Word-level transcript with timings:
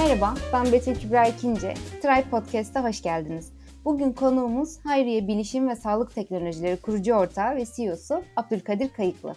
Merhaba, 0.00 0.34
ben 0.52 0.72
Betül 0.72 0.94
Kübra 0.94 1.26
İkinci. 1.26 1.74
Tribe 2.02 2.30
Podcast'a 2.30 2.84
hoş 2.84 3.02
geldiniz. 3.02 3.52
Bugün 3.84 4.12
konuğumuz 4.12 4.78
Hayriye 4.84 5.28
Bilişim 5.28 5.68
ve 5.68 5.76
Sağlık 5.76 6.14
Teknolojileri 6.14 6.76
kurucu 6.76 7.14
ortağı 7.14 7.56
ve 7.56 7.64
CEO'su 7.76 8.22
Abdülkadir 8.36 8.88
Kayıklı. 8.88 9.34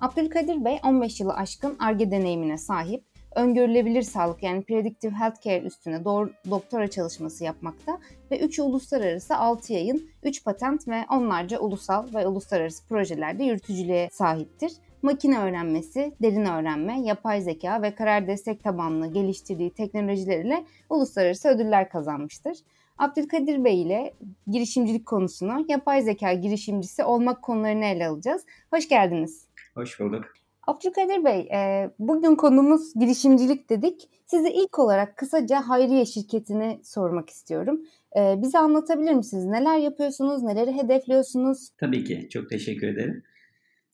Abdülkadir 0.00 0.64
Bey 0.64 0.78
15 0.84 1.20
yılı 1.20 1.34
aşkın 1.34 1.76
ARGE 1.78 2.10
deneyimine 2.10 2.58
sahip, 2.58 3.04
öngörülebilir 3.34 4.02
sağlık 4.02 4.42
yani 4.42 4.62
predictive 4.62 5.14
healthcare 5.14 5.60
üstüne 5.60 6.04
doğru, 6.04 6.30
doktora 6.50 6.90
çalışması 6.90 7.44
yapmakta 7.44 7.98
ve 8.30 8.38
3 8.38 8.58
uluslararası 8.58 9.36
6 9.36 9.72
yayın, 9.72 10.10
3 10.22 10.44
patent 10.44 10.88
ve 10.88 11.04
onlarca 11.10 11.58
ulusal 11.58 12.14
ve 12.14 12.26
uluslararası 12.26 12.88
projelerde 12.88 13.44
yürütücülüğe 13.44 14.08
sahiptir 14.12 14.72
makine 15.02 15.38
öğrenmesi, 15.38 16.12
derin 16.22 16.44
öğrenme, 16.44 17.00
yapay 17.00 17.40
zeka 17.40 17.82
ve 17.82 17.94
karar 17.94 18.26
destek 18.26 18.64
tabanlı 18.64 19.06
geliştirdiği 19.06 19.70
teknolojileriyle 19.70 20.64
uluslararası 20.90 21.48
ödüller 21.48 21.88
kazanmıştır. 21.88 22.58
Abdülkadir 22.98 23.64
Bey 23.64 23.82
ile 23.82 24.14
girişimcilik 24.46 25.06
konusunu, 25.06 25.64
yapay 25.68 26.02
zeka 26.02 26.32
girişimcisi 26.32 27.04
olmak 27.04 27.42
konularını 27.42 27.84
ele 27.84 28.06
alacağız. 28.06 28.42
Hoş 28.70 28.88
geldiniz. 28.88 29.46
Hoş 29.74 30.00
bulduk. 30.00 30.24
Abdülkadir 30.66 31.24
Bey, 31.24 31.40
e, 31.40 31.90
bugün 31.98 32.34
konumuz 32.34 32.94
girişimcilik 32.94 33.70
dedik. 33.70 34.08
Size 34.26 34.50
ilk 34.50 34.78
olarak 34.78 35.16
kısaca 35.16 35.60
Hayriye 35.60 36.06
şirketini 36.06 36.80
sormak 36.82 37.30
istiyorum. 37.30 37.80
E, 38.16 38.42
bize 38.42 38.58
anlatabilir 38.58 39.14
misiniz? 39.14 39.44
Neler 39.44 39.78
yapıyorsunuz, 39.78 40.42
neleri 40.42 40.72
hedefliyorsunuz? 40.72 41.70
Tabii 41.78 42.04
ki, 42.04 42.28
çok 42.30 42.50
teşekkür 42.50 42.88
ederim. 42.88 43.22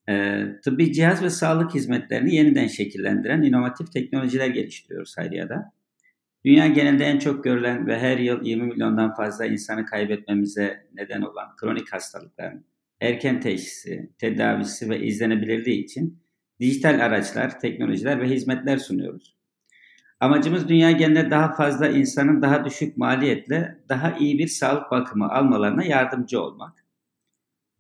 E, 0.09 0.45
tıbbi 0.65 0.93
cihaz 0.93 1.23
ve 1.23 1.30
sağlık 1.30 1.75
hizmetlerini 1.75 2.35
yeniden 2.35 2.67
şekillendiren 2.67 3.43
inovatif 3.43 3.93
teknolojiler 3.93 4.48
geliştiriyoruz 4.48 5.19
Hayriye'de. 5.19 5.55
Dünya 6.45 6.67
genelinde 6.67 7.05
en 7.05 7.19
çok 7.19 7.45
görülen 7.45 7.87
ve 7.87 7.98
her 7.98 8.19
yıl 8.19 8.45
20 8.45 8.67
milyondan 8.67 9.14
fazla 9.14 9.47
insanı 9.47 9.86
kaybetmemize 9.86 10.86
neden 10.95 11.20
olan 11.20 11.56
kronik 11.56 11.92
hastalıkların 11.92 12.64
erken 13.01 13.41
teşhisi, 13.41 14.11
tedavisi 14.19 14.91
ve 14.91 15.01
izlenebilirliği 15.01 15.84
için 15.84 16.23
dijital 16.61 17.01
araçlar, 17.01 17.61
teknolojiler 17.61 18.20
ve 18.20 18.29
hizmetler 18.29 18.79
sunuyoruz. 18.79 19.36
Amacımız 20.20 20.69
dünya 20.69 20.91
genelinde 20.91 21.31
daha 21.31 21.55
fazla 21.55 21.89
insanın 21.89 22.42
daha 22.42 22.64
düşük 22.64 22.97
maliyetle 22.97 23.79
daha 23.89 24.12
iyi 24.19 24.39
bir 24.39 24.48
sağlık 24.48 24.91
bakımı 24.91 25.29
almalarına 25.29 25.84
yardımcı 25.84 26.41
olmak. 26.41 26.88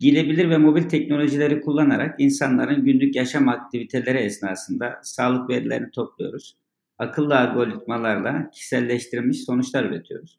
Giyilebilir 0.00 0.50
ve 0.50 0.58
mobil 0.58 0.82
teknolojileri 0.82 1.60
kullanarak 1.60 2.14
insanların 2.18 2.84
günlük 2.84 3.16
yaşam 3.16 3.48
aktiviteleri 3.48 4.18
esnasında 4.18 5.00
sağlık 5.02 5.50
verilerini 5.50 5.90
topluyoruz. 5.90 6.56
Akıllı 6.98 7.38
algoritmalarla 7.38 8.50
kişiselleştirilmiş 8.50 9.44
sonuçlar 9.44 9.84
üretiyoruz. 9.84 10.38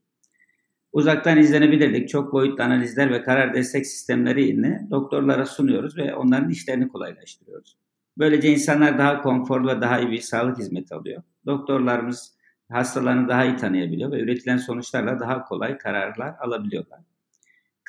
Uzaktan 0.93 1.37
izlenebilirlik, 1.37 2.09
çok 2.09 2.33
boyutlu 2.33 2.63
analizler 2.63 3.11
ve 3.11 3.23
karar 3.23 3.53
destek 3.53 3.87
sistemleri 3.87 4.43
ile 4.43 4.81
doktorlara 4.91 5.45
sunuyoruz 5.45 5.97
ve 5.97 6.15
onların 6.15 6.49
işlerini 6.49 6.87
kolaylaştırıyoruz. 6.87 7.77
Böylece 8.17 8.49
insanlar 8.49 8.97
daha 8.97 9.21
konforlu 9.21 9.67
ve 9.67 9.81
daha 9.81 9.99
iyi 9.99 10.11
bir 10.11 10.21
sağlık 10.21 10.57
hizmeti 10.57 10.95
alıyor. 10.95 11.23
Doktorlarımız 11.45 12.33
hastalarını 12.71 13.27
daha 13.27 13.45
iyi 13.45 13.55
tanıyabiliyor 13.55 14.11
ve 14.11 14.19
üretilen 14.19 14.57
sonuçlarla 14.57 15.19
daha 15.19 15.43
kolay 15.43 15.77
kararlar 15.77 16.35
alabiliyorlar 16.39 16.99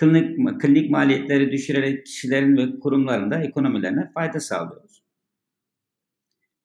klinik, 0.01 0.61
klinik 0.61 0.91
maliyetleri 0.91 1.53
düşürerek 1.53 2.07
kişilerin 2.07 2.57
ve 2.57 2.81
kurumların 2.81 3.31
da 3.31 3.43
ekonomilerine 3.43 4.11
fayda 4.15 4.41
sağlıyoruz. 4.41 5.03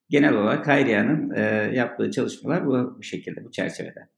Genel 0.09 0.33
olarak 0.33 0.67
Hayriye'nin 0.67 1.31
e, 1.35 1.41
yaptığı 1.73 2.11
çalışmalar 2.11 2.65
bu, 2.65 2.95
bu 2.97 3.03
şekilde, 3.03 3.45
bu 3.45 3.51
çerçevede. 3.51 4.09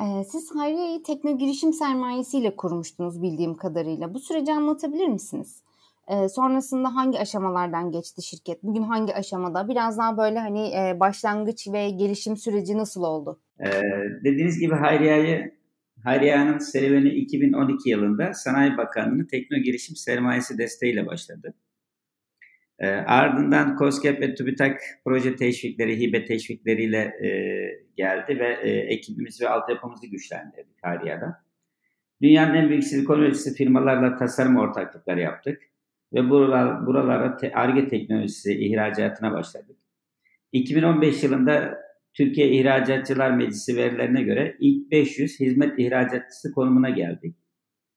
Ee, 0.00 0.24
siz 0.24 0.50
Hayriye'yi 0.54 1.02
tekno 1.02 1.38
girişim 1.38 1.72
sermayesiyle 1.72 2.56
kurmuştunuz 2.56 3.22
bildiğim 3.22 3.56
kadarıyla. 3.56 4.14
Bu 4.14 4.18
süreci 4.18 4.52
anlatabilir 4.52 5.08
misiniz? 5.08 5.62
Ee, 6.08 6.28
sonrasında 6.28 6.94
hangi 6.94 7.18
aşamalardan 7.18 7.90
geçti 7.90 8.22
şirket? 8.22 8.62
Bugün 8.62 8.82
hangi 8.82 9.14
aşamada? 9.14 9.68
Biraz 9.68 9.98
daha 9.98 10.18
böyle 10.18 10.38
hani 10.38 10.68
e, 10.68 11.00
başlangıç 11.00 11.68
ve 11.72 11.90
gelişim 11.90 12.36
süreci 12.36 12.78
nasıl 12.78 13.02
oldu? 13.02 13.40
Ee, 13.60 13.82
dediğiniz 14.24 14.58
gibi 14.58 14.74
Hayriye'yi 14.74 15.59
Harya'nın 16.04 16.58
serüveni 16.58 17.08
2012 17.08 17.90
yılında 17.90 18.34
Sanayi 18.34 18.76
Bakanlığı 18.76 19.26
Tekno 19.26 19.58
Girişim 19.58 19.96
Sermayesi 19.96 20.58
desteğiyle 20.58 21.06
başladı. 21.06 21.54
E, 22.78 22.88
ardından 22.88 23.76
COSGAP 23.78 24.20
ve 24.20 24.34
TÜBİTAK 24.34 24.80
proje 25.04 25.36
teşvikleri, 25.36 26.00
hibe 26.00 26.24
teşvikleriyle 26.24 26.98
e, 26.98 27.28
geldi 27.96 28.38
ve 28.38 28.58
e, 28.62 28.70
ekibimiz 28.70 29.40
ve 29.42 29.48
altyapımızı 29.48 30.06
güçlendirdik 30.06 30.76
Harya'da. 30.82 31.44
Dünyanın 32.22 32.54
en 32.54 32.68
büyük 32.68 32.84
silikon 32.84 33.32
firmalarla 33.32 34.16
tasarım 34.16 34.56
ortaklıkları 34.56 35.20
yaptık 35.20 35.62
ve 36.12 36.30
buralar, 36.30 36.86
buralara 36.86 37.38
ARGE 37.52 37.88
teknolojisi 37.88 38.52
ihracatına 38.54 39.32
başladık. 39.32 39.76
2015 40.52 41.22
yılında 41.22 41.78
Türkiye 42.20 42.48
İhracatçılar 42.48 43.30
Meclisi 43.30 43.76
verilerine 43.76 44.22
göre 44.22 44.56
ilk 44.60 44.90
500 44.90 45.40
hizmet 45.40 45.78
ihracatçısı 45.78 46.52
konumuna 46.52 46.90
geldik. 46.90 47.36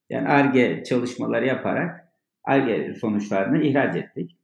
Yani 0.10 0.28
ARGE 0.28 0.84
çalışmaları 0.84 1.46
yaparak 1.46 2.08
ARGE 2.44 2.94
sonuçlarını 2.94 3.64
ihraç 3.64 3.96
ettik. 3.96 4.38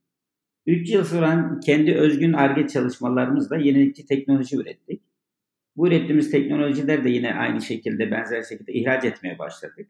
3 0.66 0.90
yıl 0.90 1.04
süren 1.04 1.60
kendi 1.60 1.94
özgün 1.94 2.32
ARGE 2.32 2.66
çalışmalarımızla 2.66 3.56
yenilikçi 3.56 4.06
teknoloji 4.06 4.56
ürettik. 4.56 5.02
Bu 5.76 5.88
ürettiğimiz 5.88 6.30
teknolojiler 6.30 7.04
de 7.04 7.10
yine 7.10 7.34
aynı 7.34 7.62
şekilde 7.62 8.10
benzer 8.10 8.42
şekilde 8.42 8.72
ihraç 8.72 9.04
etmeye 9.04 9.38
başladık. 9.38 9.88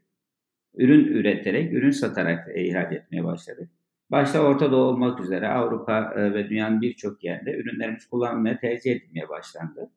Ürün 0.75 1.05
üreterek, 1.05 1.73
ürün 1.73 1.91
satarak 1.91 2.49
ihraç 2.57 2.93
etmeye 2.93 3.25
başladık. 3.25 3.71
Başta 4.11 4.41
Orta 4.41 4.73
Doğu 4.73 4.85
olmak 4.85 5.21
üzere 5.21 5.49
Avrupa 5.49 6.15
e, 6.17 6.35
ve 6.35 6.49
dünyanın 6.49 6.81
birçok 6.81 7.25
yerinde 7.25 7.53
ürünlerimiz 7.57 8.07
kullanılmaya 8.07 8.59
tercih 8.59 8.93
edilmeye 8.93 9.29
başlandı. 9.29 9.91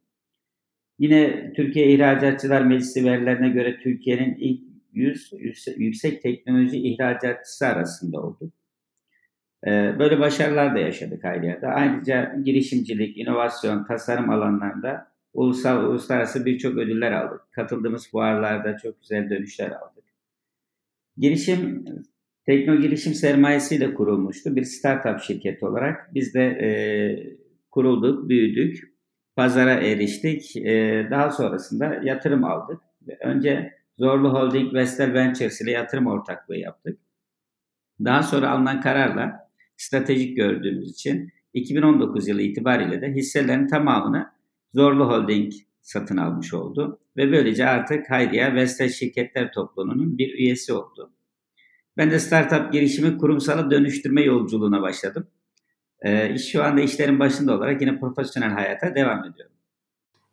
Yine 1.00 1.54
Türkiye 1.54 1.88
İhracatçılar 1.88 2.62
Meclisi 2.62 3.06
verilerine 3.06 3.50
göre 3.50 3.80
Türkiye'nin 3.80 4.36
ilk 4.36 4.62
100 4.94 5.32
yüksek 5.78 6.22
teknoloji 6.22 6.78
ihracatçısı 6.78 7.68
arasında 7.68 8.22
olduk. 8.22 8.54
E, 9.68 10.00
böyle 10.00 10.20
başarılar 10.20 10.76
da 10.76 10.80
yaşadık 10.80 11.24
Hayriya'da. 11.24 11.68
Ayrıca 11.68 12.36
girişimcilik, 12.44 13.18
inovasyon, 13.18 13.84
tasarım 13.84 14.30
alanlarında 14.30 15.08
ulusal, 15.34 15.84
uluslararası 15.84 16.46
birçok 16.46 16.78
ödüller 16.78 17.12
aldık. 17.12 17.42
Katıldığımız 17.52 18.12
fuarlarda 18.12 18.78
çok 18.78 19.02
güzel 19.02 19.30
dönüşler 19.30 19.72
aldık. 19.72 20.04
Girişim 21.18 21.86
Tekno 22.46 22.76
girişim 22.82 23.14
sermayesiyle 23.14 23.94
kurulmuştu. 23.94 24.56
Bir 24.56 24.64
startup 24.64 25.20
şirketi 25.20 25.66
olarak 25.66 26.14
biz 26.14 26.34
de 26.34 26.44
e, 26.44 26.70
kurulduk, 27.72 28.30
büyüdük, 28.30 28.94
pazara 29.36 29.74
eriştik. 29.74 30.56
E, 30.56 31.08
daha 31.12 31.32
sonrasında 31.32 32.00
yatırım 32.04 32.44
aldık. 32.44 32.82
Önce 33.22 33.74
Zorlu 33.98 34.34
Holding 34.34 34.74
Vestel 34.74 35.14
Ventures 35.14 35.62
ile 35.62 35.72
yatırım 35.72 36.08
ortaklığı 36.08 36.58
yaptık. 36.58 37.00
Daha 38.06 38.24
sonra 38.24 38.50
alınan 38.50 38.82
kararla 38.82 39.50
stratejik 39.78 40.38
gördüğümüz 40.38 40.92
için 40.92 41.30
2019 41.54 42.28
yılı 42.28 42.42
itibariyle 42.42 43.02
de 43.02 43.08
hisselerin 43.12 43.68
tamamını 43.68 44.28
Zorlu 44.74 45.10
Holding 45.10 45.54
satın 45.82 46.18
almış 46.18 46.54
oldu. 46.54 47.00
Ve 47.18 47.32
böylece 47.32 47.66
artık 47.66 48.10
Hayriye 48.10 48.56
Vestel 48.56 48.90
Şirketler 48.90 49.52
Topluluğu'nun 49.52 50.18
bir 50.18 50.34
üyesi 50.34 50.74
oldu. 50.74 51.14
Ben 51.98 52.12
de 52.12 52.20
startup 52.20 52.74
girişimi 52.74 53.18
kurumsala 53.18 53.72
dönüştürme 53.72 54.22
yolculuğuna 54.22 54.82
başladım. 54.82 55.28
Ee, 56.02 56.38
şu 56.38 56.64
anda 56.64 56.82
işlerin 56.82 57.20
başında 57.20 57.58
olarak 57.58 57.82
yine 57.82 58.00
profesyonel 58.00 58.50
hayata 58.52 58.96
devam 58.96 59.20
ediyorum. 59.20 59.56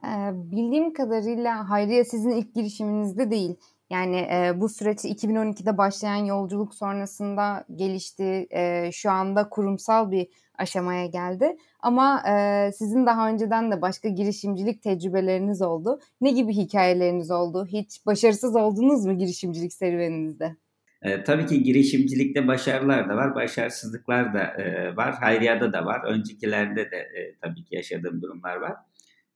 Ee, 0.05 0.31
bildiğim 0.35 0.93
kadarıyla 0.93 1.71
Hayriye 1.71 2.05
sizin 2.05 2.31
ilk 2.31 2.55
girişiminizde 2.55 3.31
değil. 3.31 3.57
Yani 3.91 4.17
e, 4.17 4.53
bu 4.61 4.69
süreç 4.69 5.05
2012'de 5.05 5.79
başlayan 5.79 6.25
yolculuk 6.25 6.75
sonrasında 6.75 7.65
gelişti. 7.77 8.47
E, 8.51 8.91
şu 8.93 9.11
anda 9.11 9.49
kurumsal 9.49 10.11
bir 10.11 10.29
aşamaya 10.59 11.07
geldi. 11.07 11.57
Ama 11.81 12.23
e, 12.29 12.73
sizin 12.73 13.07
daha 13.07 13.29
önceden 13.29 13.73
de 13.73 13.83
başka 13.83 14.09
girişimcilik 14.09 14.83
tecrübeleriniz 14.83 15.63
oldu. 15.63 16.01
Ne 16.21 16.31
gibi 16.31 16.53
hikayeleriniz 16.53 17.31
oldu? 17.31 17.67
Hiç 17.67 18.07
başarısız 18.07 18.57
oldunuz 18.57 19.07
mu 19.07 19.19
girişimcilik 19.19 19.73
serüveninizde? 19.73 20.57
E, 21.03 21.25
tabii 21.25 21.47
ki 21.47 21.63
girişimcilikte 21.63 22.47
başarılar 22.47 23.09
da 23.09 23.17
var, 23.17 23.35
başarısızlıklar 23.35 24.35
da 24.35 24.43
e, 24.63 24.97
var. 24.97 25.15
Hayriyada 25.15 25.73
da 25.73 25.85
var. 25.85 26.01
Öncekilerde 26.05 26.91
de 26.91 26.97
e, 26.97 27.37
tabii 27.43 27.65
ki 27.65 27.75
yaşadığım 27.75 28.23
durumlar 28.23 28.57
var. 28.57 28.77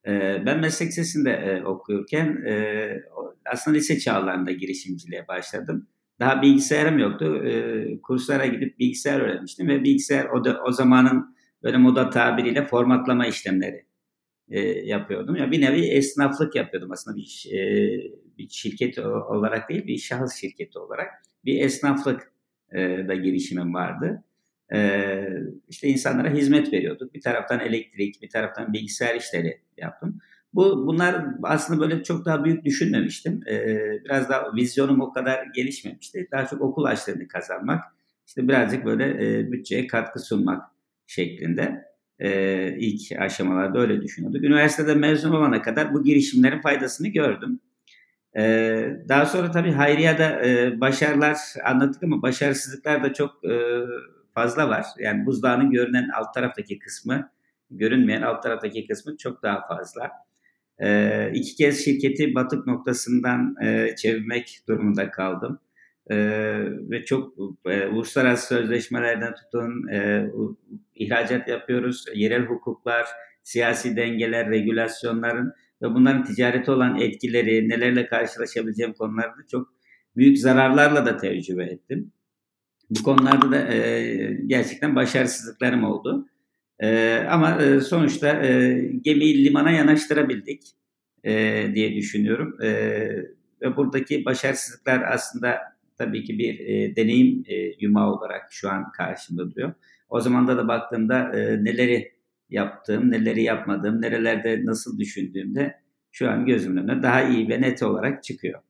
E, 0.06 0.42
ben 0.46 0.60
meslek 0.60 0.92
sesinde 0.92 1.30
e, 1.30 1.64
okuyurken 1.64 2.44
e, 2.46 3.02
aslında 3.46 3.76
lise 3.76 3.98
çağlarında 3.98 4.52
girişimciliğe 4.52 5.28
başladım. 5.28 5.88
Daha 6.20 6.42
bilgisayarım 6.42 6.98
yoktu. 6.98 7.44
E, 7.46 8.00
kurslara 8.00 8.46
gidip 8.46 8.78
bilgisayar 8.78 9.20
öğrenmiştim 9.20 9.68
ve 9.68 9.84
bilgisayar 9.84 10.24
o, 10.24 10.44
da, 10.44 10.62
o 10.66 10.72
zamanın 10.72 11.36
böyle 11.62 11.76
moda 11.76 12.10
tabiriyle 12.10 12.66
formatlama 12.66 13.26
işlemleri 13.26 13.83
e, 14.50 14.60
yapıyordum. 14.60 15.36
Ya 15.36 15.50
bir 15.50 15.60
nevi 15.60 15.80
esnaflık 15.86 16.54
yapıyordum 16.54 16.92
aslında 16.92 17.16
bir, 17.16 17.50
e, 17.52 17.60
bir 18.38 18.48
şirket 18.48 18.98
olarak 18.98 19.68
değil 19.68 19.86
bir 19.86 19.98
şahıs 19.98 20.34
şirketi 20.34 20.78
olarak 20.78 21.08
bir 21.44 21.60
esnaflık 21.60 22.32
e, 22.72 22.78
da 23.08 23.14
girişimim 23.14 23.74
vardı. 23.74 24.24
E, 24.74 25.28
işte 25.68 25.88
insanlara 25.88 26.30
hizmet 26.30 26.72
veriyorduk. 26.72 27.14
Bir 27.14 27.20
taraftan 27.20 27.60
elektrik, 27.60 28.22
bir 28.22 28.28
taraftan 28.28 28.72
bilgisayar 28.72 29.14
işleri 29.14 29.60
yaptım. 29.76 30.18
Bu 30.54 30.86
bunlar 30.86 31.26
aslında 31.42 31.80
böyle 31.80 32.02
çok 32.02 32.24
daha 32.24 32.44
büyük 32.44 32.64
düşünmemiştim. 32.64 33.40
Ee, 33.48 33.78
biraz 34.04 34.28
daha 34.28 34.54
vizyonum 34.54 35.00
o 35.00 35.12
kadar 35.12 35.46
gelişmemişti. 35.54 36.28
Daha 36.32 36.46
çok 36.46 36.60
okul 36.60 36.84
açlığını 36.84 37.28
kazanmak, 37.28 37.84
işte 38.26 38.48
birazcık 38.48 38.84
böyle 38.84 39.04
e, 39.04 39.52
bütçeye 39.52 39.86
katkı 39.86 40.20
sunmak 40.20 40.62
şeklinde 41.06 41.84
e, 42.18 42.68
ilk 42.78 43.20
aşamalarda 43.20 43.78
öyle 43.78 44.02
düşünüyorduk. 44.02 44.44
Üniversitede 44.44 44.94
mezun 44.94 45.32
olana 45.32 45.62
kadar 45.62 45.94
bu 45.94 46.04
girişimlerin 46.04 46.60
faydasını 46.60 47.08
gördüm. 47.08 47.60
E, 48.36 48.42
daha 49.08 49.26
sonra 49.26 49.50
tabii 49.50 49.72
Hayriye'de 49.72 50.24
e, 50.44 50.80
başarılar 50.80 51.36
anlattık 51.64 52.02
ama 52.02 52.22
başarısızlıklar 52.22 53.04
da 53.04 53.12
çok 53.12 53.44
e, 53.44 53.54
fazla 54.34 54.68
var. 54.68 54.84
Yani 54.98 55.26
buzdağının 55.26 55.70
görünen 55.70 56.08
alt 56.08 56.34
taraftaki 56.34 56.78
kısmı, 56.78 57.30
görünmeyen 57.70 58.22
alt 58.22 58.42
taraftaki 58.42 58.86
kısmı 58.86 59.16
çok 59.16 59.42
daha 59.42 59.66
fazla. 59.66 60.10
E, 60.78 61.30
iki 61.34 61.56
kez 61.56 61.84
şirketi 61.84 62.34
batık 62.34 62.66
noktasından 62.66 63.56
e, 63.62 63.96
çevirmek 63.96 64.60
durumunda 64.68 65.10
kaldım. 65.10 65.60
E, 66.10 66.16
ve 66.90 67.04
çok 67.04 67.34
e, 67.66 67.86
uluslararası 67.86 68.46
sözleşmelerden 68.46 69.34
tutun 69.34 69.88
e, 69.88 70.28
ihracat 70.94 71.48
yapıyoruz. 71.48 72.04
Yerel 72.14 72.42
hukuklar, 72.42 73.06
siyasi 73.42 73.96
dengeler, 73.96 74.50
regülasyonların 74.50 75.52
ve 75.82 75.94
bunların 75.94 76.24
ticareti 76.24 76.70
olan 76.70 77.00
etkileri, 77.00 77.68
nelerle 77.68 78.06
karşılaşabileceğim 78.06 78.92
konularda 78.92 79.46
çok 79.50 79.68
büyük 80.16 80.38
zararlarla 80.38 81.06
da 81.06 81.16
tecrübe 81.16 81.64
ettim. 81.64 82.12
Bu 82.90 83.02
konularda 83.02 83.52
da 83.52 83.74
e, 83.74 84.38
gerçekten 84.46 84.96
başarısızlıklarım 84.96 85.84
oldu. 85.84 86.28
E, 86.80 87.18
ama 87.30 87.62
e, 87.62 87.80
sonuçta 87.80 88.44
e, 88.44 88.80
gemiyi 89.02 89.44
limana 89.44 89.70
yanaştırabildik 89.70 90.62
e, 91.24 91.64
diye 91.74 91.94
düşünüyorum. 91.94 92.62
E, 92.62 92.68
ve 93.62 93.76
buradaki 93.76 94.24
başarısızlıklar 94.24 95.02
aslında 95.02 95.58
tabii 95.98 96.24
ki 96.24 96.38
bir 96.38 96.58
e, 96.58 96.96
deneyim 96.96 97.44
e, 97.48 97.54
yumağı 97.80 98.12
olarak 98.12 98.42
şu 98.50 98.70
an 98.70 98.92
karşımda 98.92 99.50
duruyor. 99.50 99.74
O 100.14 100.20
zaman 100.20 100.48
da 100.48 100.56
da 100.56 100.68
baktığımda 100.68 101.38
e, 101.38 101.64
neleri 101.64 102.12
yaptığım, 102.50 103.10
neleri 103.10 103.42
yapmadığım, 103.42 104.02
nerelerde 104.02 104.60
nasıl 104.64 104.98
düşündüğümde 104.98 105.74
şu 106.12 106.30
an 106.30 106.46
gözümün 106.46 106.82
önüne 106.82 107.02
daha 107.02 107.22
iyi 107.22 107.48
ve 107.48 107.60
net 107.60 107.82
olarak 107.82 108.24
çıkıyor. 108.24 108.60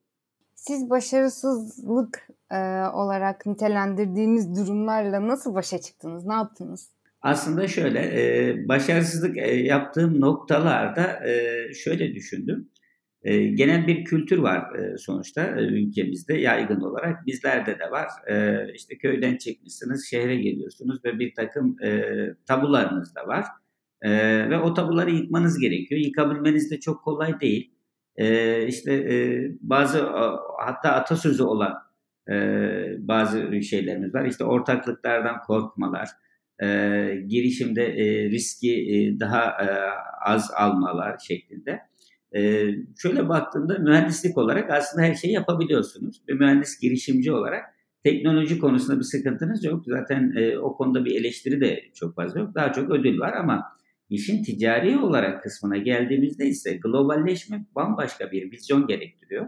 Siz 0.55 0.91
başarısızlık 0.91 2.29
e, 2.51 2.57
olarak 2.95 3.47
nitelendirdiğiniz 3.47 4.57
durumlarla 4.57 5.29
nasıl 5.29 5.55
başa 5.55 5.81
çıktınız? 5.81 6.27
Ne 6.27 6.35
yaptınız? 6.35 6.89
Aslında 7.23 7.69
şöyle, 7.69 8.01
e, 8.01 8.69
başarısızlık 8.69 9.39
e, 9.39 9.55
yaptığım 9.57 10.21
noktalarda 10.21 11.29
e, 11.29 11.75
şöyle 11.75 12.15
düşündüm. 12.15 12.69
E, 13.25 13.47
genel 13.47 13.87
bir 13.87 14.05
kültür 14.05 14.39
var 14.39 14.75
e, 14.79 14.99
sonuçta 14.99 15.43
e, 15.43 15.63
ülkemizde 15.63 16.35
yaygın 16.35 16.81
olarak. 16.81 17.27
Bizlerde 17.27 17.79
de 17.79 17.91
var. 17.91 18.09
E, 18.29 18.67
işte 18.75 18.99
köyden 18.99 19.37
çıkmışsınız, 19.37 20.07
şehre 20.11 20.37
geliyorsunuz 20.37 21.05
ve 21.05 21.19
bir 21.19 21.35
takım 21.35 21.77
e, 21.83 22.11
tabularınız 22.47 23.15
da 23.15 23.27
var. 23.27 23.45
E, 24.03 24.11
ve 24.51 24.59
o 24.59 24.75
tabuları 24.75 25.11
yıkmanız 25.11 25.59
gerekiyor. 25.59 26.01
Yıkabilmeniz 26.01 26.71
de 26.71 26.81
çok 26.81 27.05
kolay 27.05 27.41
değil. 27.41 27.71
E, 28.17 28.67
işte 28.67 28.93
e, 28.95 29.49
bazı 29.61 30.07
hatta 30.59 30.93
atasözü 30.93 31.43
olan 31.43 31.85
bazı 32.99 33.63
şeylerimiz 33.63 34.15
var. 34.15 34.25
İşte 34.25 34.45
ortaklıklardan 34.45 35.41
korkmalar, 35.47 36.09
girişimde 37.27 37.95
riski 38.31 39.17
daha 39.21 39.45
e, 39.45 39.67
az 40.25 40.51
almalar 40.57 41.19
şeklinde. 41.19 41.81
E, 42.37 42.71
şöyle 42.99 43.29
baktığımda 43.29 43.79
mühendislik 43.79 44.39
olarak 44.39 44.71
aslında 44.71 45.07
her 45.07 45.15
şeyi 45.15 45.35
yapabiliyorsunuz. 45.35 46.23
Bir 46.29 46.35
mühendis 46.35 46.81
girişimci 46.81 47.33
olarak 47.33 47.65
teknoloji 48.05 48.59
konusunda 48.59 48.99
bir 48.99 49.05
sıkıntınız 49.05 49.65
yok. 49.65 49.85
Zaten 49.87 50.33
e, 50.37 50.59
o 50.59 50.77
konuda 50.77 51.05
bir 51.05 51.21
eleştiri 51.21 51.61
de 51.61 51.81
çok 51.95 52.17
fazla 52.17 52.41
yok. 52.41 52.55
Daha 52.55 52.73
çok 52.73 52.91
ödül 52.91 53.21
var 53.21 53.33
ama 53.33 53.63
işin 54.11 54.43
ticari 54.43 54.99
olarak 54.99 55.43
kısmına 55.43 55.77
geldiğimizde 55.77 56.47
ise 56.47 56.77
globalleşme 56.77 57.67
bambaşka 57.77 58.33
bir 58.33 58.53
vizyon 58.53 58.87
gerektiriyor. 58.87 59.47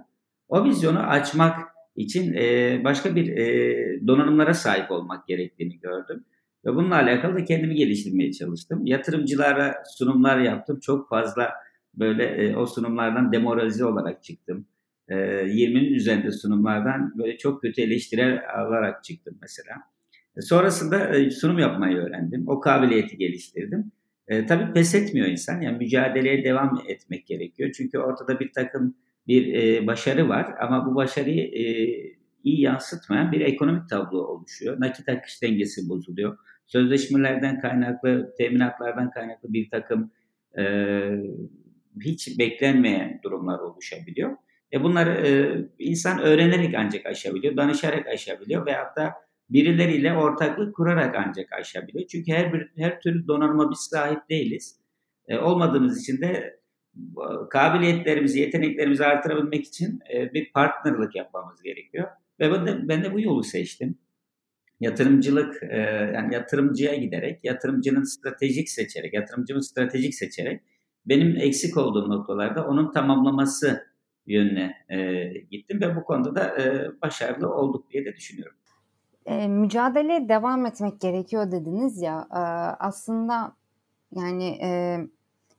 O 0.49 0.65
vizyonu 0.65 0.99
açmak 0.99 1.59
için 1.97 2.35
e, 2.35 2.81
başka 2.85 3.17
bir 3.17 3.37
e, 3.37 4.07
donanımlara 4.07 4.55
sahip 4.55 4.91
olmak 4.91 5.27
gerektiğini 5.27 5.79
gördüm. 5.81 6.25
Ve 6.65 6.75
bununla 6.75 6.95
alakalı 6.95 7.35
da 7.35 7.45
kendimi 7.45 7.75
geliştirmeye 7.75 8.33
çalıştım. 8.33 8.87
Yatırımcılara 8.87 9.75
sunumlar 9.99 10.39
yaptım. 10.39 10.81
Çok 10.81 11.09
fazla 11.09 11.51
böyle 11.97 12.25
e, 12.25 12.57
o 12.57 12.67
sunumlardan 12.67 13.33
demoralize 13.33 13.85
olarak 13.85 14.25
çıktım. 14.25 14.67
E, 15.09 15.15
20'nin 15.15 15.95
üzerinde 15.95 16.31
sunumlardan 16.31 17.13
böyle 17.19 17.39
çok 17.39 17.63
kötü 17.63 17.83
eleştiriler 17.83 18.59
alarak 18.59 19.05
çıktım 19.05 19.39
mesela. 19.41 19.77
E, 20.37 20.41
sonrasında 20.41 21.09
e, 21.17 21.31
sunum 21.31 21.59
yapmayı 21.59 21.97
öğrendim. 21.97 22.45
O 22.49 22.61
kabiliyeti 22.61 23.17
geliştirdim. 23.17 23.93
E, 24.29 24.47
tabii 24.47 24.73
pes 24.73 24.95
etmiyor 24.95 25.27
insan. 25.27 25.61
Yani 25.61 25.79
mücadeleye 25.79 26.45
devam 26.45 26.83
etmek 26.89 27.27
gerekiyor. 27.27 27.73
Çünkü 27.77 27.99
ortada 27.99 28.41
bir 28.41 28.53
takım 28.53 28.95
bir 29.27 29.55
e, 29.55 29.87
başarı 29.87 30.29
var 30.29 30.55
ama 30.61 30.87
bu 30.87 30.95
başarıyı 30.95 31.45
e, 31.45 31.65
iyi 32.45 32.61
yansıtmayan 32.61 33.33
bir 33.33 33.41
ekonomik 33.41 33.89
tablo 33.89 34.19
oluşuyor. 34.19 34.81
Nakit 34.81 35.09
akış 35.09 35.43
dengesi 35.43 35.89
bozuluyor. 35.89 36.39
Sözleşmelerden 36.67 37.61
kaynaklı, 37.61 38.35
teminatlardan 38.39 39.11
kaynaklı 39.11 39.53
bir 39.53 39.71
takım 39.71 40.11
e, 40.59 40.63
hiç 42.05 42.39
beklenmeyen 42.39 43.21
durumlar 43.25 43.59
oluşabiliyor. 43.59 44.37
E 44.73 44.83
bunları 44.83 45.27
e, 45.27 45.31
insan 45.79 46.19
öğrenerek 46.19 46.75
ancak 46.75 47.07
aşabiliyor, 47.07 47.57
danışarak 47.57 48.07
aşabiliyor 48.07 48.67
ve 48.67 48.73
hatta 48.73 49.15
birileriyle 49.51 50.13
ortaklık 50.13 50.77
kurarak 50.77 51.15
ancak 51.27 51.53
aşabiliyor. 51.53 52.07
Çünkü 52.07 52.33
her 52.33 52.53
bir 52.53 52.69
her 52.77 53.01
türlü 53.01 53.29
donanıma 53.29 53.71
biz 53.71 53.79
sahip 53.79 54.29
değiliz. 54.31 54.81
E, 55.29 55.39
olmadığımız 55.39 56.03
için 56.03 56.21
de 56.21 56.61
kabiliyetlerimizi, 57.51 58.41
yeteneklerimizi 58.41 59.05
artırabilmek 59.05 59.67
için 59.67 60.01
e, 60.15 60.35
bir 60.35 60.53
partnerlik 60.53 61.17
yapmamız 61.17 61.63
gerekiyor. 61.63 62.09
Ve 62.41 62.53
ben 62.53 62.67
de, 62.67 62.89
ben 62.89 63.05
de 63.05 63.13
bu 63.13 63.21
yolu 63.21 63.45
seçtim. 63.45 63.99
Yatırımcılık, 64.81 65.63
e, 65.63 65.77
yani 66.15 66.35
yatırımcıya 66.35 66.95
giderek, 66.95 67.45
yatırımcının 67.45 68.03
stratejik 68.03 68.69
seçerek, 68.69 69.15
yatırımcımı 69.15 69.65
stratejik 69.65 70.15
seçerek 70.15 70.61
benim 71.07 71.37
eksik 71.37 71.77
olduğum 71.77 72.11
noktalarda 72.11 72.67
onun 72.67 72.93
tamamlaması 72.93 73.87
yönüne 74.27 74.75
e, 74.89 75.25
gittim 75.51 75.81
ve 75.81 75.97
bu 75.97 76.05
konuda 76.05 76.35
da 76.35 76.63
e, 76.63 76.91
başarılı 77.03 77.55
olduk 77.55 77.91
diye 77.91 78.05
de 78.05 78.17
düşünüyorum. 78.17 78.57
E, 79.27 79.49
mücadele 79.49 80.29
devam 80.29 80.67
etmek 80.67 81.01
gerekiyor 81.01 81.51
dediniz 81.51 82.03
ya 82.03 82.29
e, 82.31 82.39
aslında 82.85 83.53
yani 84.13 84.59
e, 84.63 84.99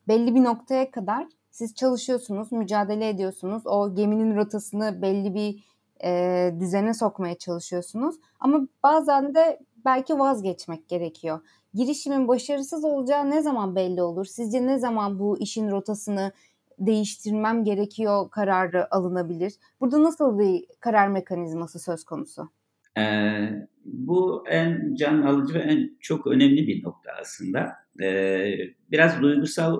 belli 0.07 0.35
bir 0.35 0.43
noktaya 0.43 0.91
kadar 0.91 1.27
siz 1.51 1.75
çalışıyorsunuz, 1.75 2.51
mücadele 2.51 3.09
ediyorsunuz. 3.09 3.63
O 3.65 3.95
geminin 3.95 4.35
rotasını 4.35 5.01
belli 5.01 5.33
bir 5.33 5.63
e, 6.03 6.53
düzene 6.59 6.93
sokmaya 6.93 7.37
çalışıyorsunuz. 7.37 8.15
Ama 8.39 8.67
bazen 8.83 9.35
de 9.35 9.59
belki 9.85 10.19
vazgeçmek 10.19 10.89
gerekiyor. 10.89 11.39
Girişimin 11.77 12.27
başarısız 12.27 12.85
olacağı 12.85 13.29
ne 13.29 13.41
zaman 13.41 13.75
belli 13.75 14.01
olur? 14.01 14.25
Sizce 14.25 14.67
ne 14.67 14.79
zaman 14.79 15.19
bu 15.19 15.39
işin 15.39 15.71
rotasını 15.71 16.31
değiştirmem 16.79 17.63
gerekiyor 17.63 18.29
kararı 18.29 18.93
alınabilir? 18.95 19.53
Burada 19.81 20.03
nasıl 20.03 20.39
bir 20.39 20.65
karar 20.79 21.07
mekanizması 21.07 21.79
söz 21.79 22.03
konusu? 22.03 22.49
Ee, 22.97 23.49
bu 23.85 24.43
en 24.47 24.95
can 24.95 25.21
alıcı 25.21 25.53
ve 25.53 25.59
en 25.59 25.97
çok 25.99 26.27
önemli 26.27 26.67
bir 26.67 26.83
nokta 26.83 27.11
aslında. 27.21 27.73
Ee, 28.03 28.53
biraz 28.91 29.21
duygusal 29.21 29.79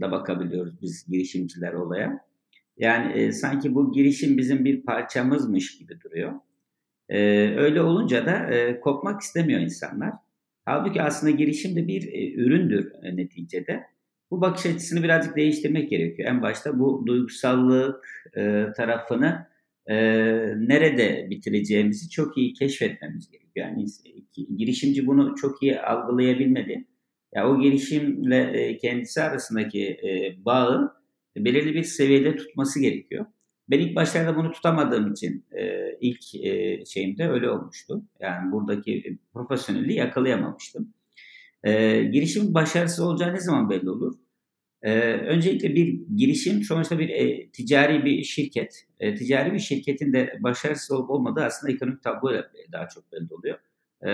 da 0.00 0.12
bakabiliyoruz 0.12 0.82
biz 0.82 1.06
girişimciler 1.08 1.72
olaya. 1.72 2.26
Yani 2.76 3.12
e, 3.12 3.32
sanki 3.32 3.74
bu 3.74 3.92
girişim 3.92 4.38
bizim 4.38 4.64
bir 4.64 4.82
parçamızmış 4.82 5.78
gibi 5.78 6.00
duruyor. 6.00 6.32
E, 7.08 7.18
öyle 7.56 7.82
olunca 7.82 8.26
da 8.26 8.50
e, 8.50 8.80
kopmak 8.80 9.20
istemiyor 9.20 9.60
insanlar. 9.60 10.25
Halbuki 10.66 11.02
aslında 11.02 11.30
girişim 11.30 11.76
de 11.76 11.88
bir 11.88 12.12
e, 12.12 12.32
üründür 12.32 12.92
e, 13.02 13.16
neticede. 13.16 13.82
Bu 14.30 14.40
bakış 14.40 14.66
açısını 14.66 15.02
birazcık 15.02 15.36
değiştirmek 15.36 15.90
gerekiyor. 15.90 16.28
En 16.28 16.42
başta 16.42 16.78
bu 16.78 17.04
duygusallık 17.06 18.08
e, 18.36 18.66
tarafını 18.76 19.46
nerede 20.68 21.26
bitireceğimizi 21.30 22.10
çok 22.10 22.38
iyi 22.38 22.52
keşfetmemiz 22.52 23.30
gerekiyor. 23.30 23.66
Yani 23.66 23.86
girişimci 24.56 25.06
bunu 25.06 25.34
çok 25.34 25.62
iyi 25.62 25.80
algılayabilmeli. 25.80 26.86
Yani 27.34 27.46
o 27.46 27.60
girişimle 27.60 28.76
kendisi 28.76 29.22
arasındaki 29.22 30.00
bağı 30.44 30.92
belirli 31.36 31.74
bir 31.74 31.82
seviyede 31.82 32.36
tutması 32.36 32.80
gerekiyor. 32.80 33.26
Ben 33.70 33.78
ilk 33.78 33.96
başlarda 33.96 34.36
bunu 34.36 34.52
tutamadığım 34.52 35.12
için 35.12 35.44
e, 35.52 35.92
ilk 36.00 36.34
e, 36.34 36.84
şeyimde 36.84 37.28
öyle 37.28 37.50
olmuştu. 37.50 38.02
Yani 38.20 38.52
buradaki 38.52 39.18
profesyonelliği 39.34 39.98
yakalayamamıştım. 39.98 40.94
E, 41.64 42.02
girişim 42.04 42.54
başarısız 42.54 43.00
olacağı 43.00 43.34
ne 43.34 43.40
zaman 43.40 43.70
belli 43.70 43.90
olur? 43.90 44.14
E, 44.82 45.00
öncelikle 45.12 45.74
bir 45.74 46.00
girişim 46.16 46.62
sonuçta 46.62 46.98
bir 46.98 47.08
e, 47.08 47.50
ticari 47.50 48.04
bir 48.04 48.22
şirket. 48.22 48.86
E, 49.00 49.14
ticari 49.14 49.52
bir 49.52 49.58
şirketin 49.58 50.12
de 50.12 50.38
başarısız 50.40 50.90
olup 50.90 51.10
olmadığı 51.10 51.44
aslında 51.44 51.72
ekonomik 51.72 52.02
tabloyla 52.02 52.50
daha 52.72 52.88
çok 52.88 53.12
belli 53.12 53.34
oluyor. 53.34 53.58
E, 54.06 54.10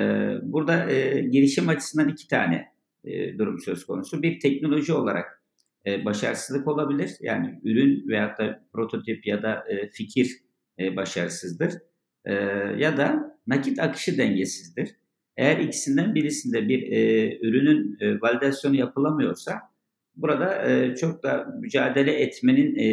burada 0.53 0.91
e, 0.91 1.21
girişim 1.21 1.69
açısından 1.69 2.09
iki 2.09 2.29
tane 2.29 2.69
e, 3.05 3.39
durum 3.39 3.59
söz 3.59 3.87
konusu. 3.87 4.23
Bir 4.23 4.41
teknoloji 4.41 4.93
olarak 4.93 5.42
e, 5.87 6.05
başarısızlık 6.05 6.69
olabilir. 6.69 7.11
Yani 7.21 7.61
ürün 7.65 8.09
veyahut 8.09 8.39
da 8.39 8.65
prototip 8.73 9.27
ya 9.27 9.43
da 9.43 9.65
e, 9.69 9.91
fikir 9.91 10.31
e, 10.79 10.97
başarısızdır. 10.97 11.73
E, 12.25 12.35
ya 12.79 12.97
da 12.97 13.39
nakit 13.47 13.79
akışı 13.79 14.19
dengesizdir. 14.19 14.97
Eğer 15.37 15.59
ikisinden 15.59 16.15
birisinde 16.15 16.69
bir 16.69 16.93
e, 16.93 17.39
ürünün 17.39 17.97
e, 18.01 18.21
validasyonu 18.21 18.77
yapılamıyorsa 18.77 19.61
burada 20.17 20.71
e, 20.71 20.97
çok 20.97 21.23
da 21.23 21.47
mücadele 21.61 22.13
etmenin 22.13 22.77
e, 22.77 22.87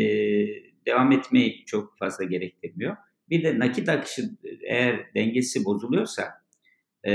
devam 0.86 1.12
etmeyi 1.12 1.66
çok 1.66 1.98
fazla 1.98 2.24
gerektirmiyor. 2.24 2.98
Bir 3.30 3.44
de 3.44 3.60
nakit 3.60 3.90
akışı 3.90 4.22
eğer 4.64 5.14
dengesi 5.16 5.66
bozuluyorsa 5.66 6.24
e, 7.04 7.12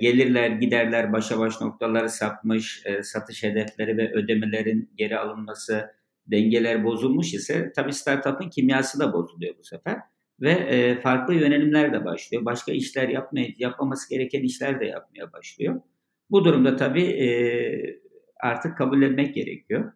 gelirler, 0.00 0.50
giderler 0.50 1.12
başa 1.12 1.38
baş 1.38 1.60
noktaları 1.60 2.08
sapmış, 2.08 2.82
e, 2.86 3.02
satış 3.02 3.42
hedefleri 3.42 3.96
ve 3.96 4.12
ödemelerin 4.12 4.90
geri 4.96 5.18
alınması, 5.18 5.90
dengeler 6.26 6.84
bozulmuş 6.84 7.34
ise 7.34 7.72
tabii 7.76 7.92
startup'ın 7.92 8.50
kimyası 8.50 9.00
da 9.00 9.12
bozuluyor 9.12 9.54
bu 9.58 9.64
sefer. 9.64 9.98
Ve 10.40 10.50
e, 10.50 11.00
farklı 11.00 11.34
yönelimler 11.34 11.92
de 11.92 12.04
başlıyor. 12.04 12.44
Başka 12.44 12.72
işler 12.72 13.08
yapmaya, 13.08 13.48
yapmaması 13.58 14.10
gereken 14.10 14.42
işler 14.42 14.80
de 14.80 14.86
yapmaya 14.86 15.32
başlıyor. 15.32 15.80
Bu 16.30 16.44
durumda 16.44 16.76
tabii 16.76 17.04
e, 17.04 17.28
artık 18.40 18.78
kabul 18.78 19.02
etmek 19.02 19.34
gerekiyor. 19.34 19.92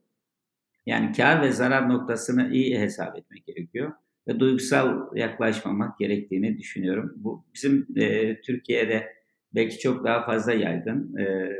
Yani 0.86 1.12
kar 1.12 1.42
ve 1.42 1.52
zarar 1.52 1.88
noktasını 1.88 2.50
iyi 2.52 2.78
hesap 2.78 3.18
etmek 3.18 3.46
gerekiyor 3.46 3.92
ve 4.28 4.40
duygusal 4.40 5.16
yaklaşmamak 5.16 5.98
gerektiğini 5.98 6.58
düşünüyorum. 6.58 7.12
Bu 7.16 7.44
bizim 7.54 7.86
e, 7.96 8.40
Türkiye'de 8.40 9.17
belki 9.54 9.78
çok 9.78 10.04
daha 10.04 10.24
fazla 10.26 10.52
yaygın 10.52 11.16
e, 11.16 11.52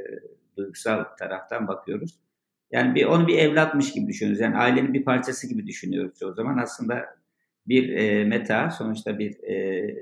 duygusal 0.56 1.04
taraftan 1.18 1.68
bakıyoruz. 1.68 2.18
Yani 2.70 2.94
bir 2.94 3.04
onu 3.04 3.26
bir 3.26 3.38
evlatmış 3.38 3.92
gibi 3.92 4.06
düşünüyoruz. 4.06 4.40
Yani 4.40 4.56
ailenin 4.56 4.94
bir 4.94 5.04
parçası 5.04 5.48
gibi 5.48 5.66
düşünüyoruz 5.66 6.22
o 6.22 6.34
zaman. 6.34 6.58
Aslında 6.58 7.04
bir 7.66 7.88
e, 7.88 8.24
meta 8.24 8.70
sonuçta 8.70 9.18
bir 9.18 9.42
e, 9.42 9.94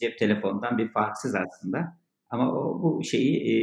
cep 0.00 0.18
telefonundan 0.18 0.78
bir 0.78 0.88
farksız 0.88 1.34
aslında. 1.34 1.96
Ama 2.30 2.52
o, 2.52 2.82
bu 2.82 3.04
şeyi 3.04 3.36
e, 3.36 3.54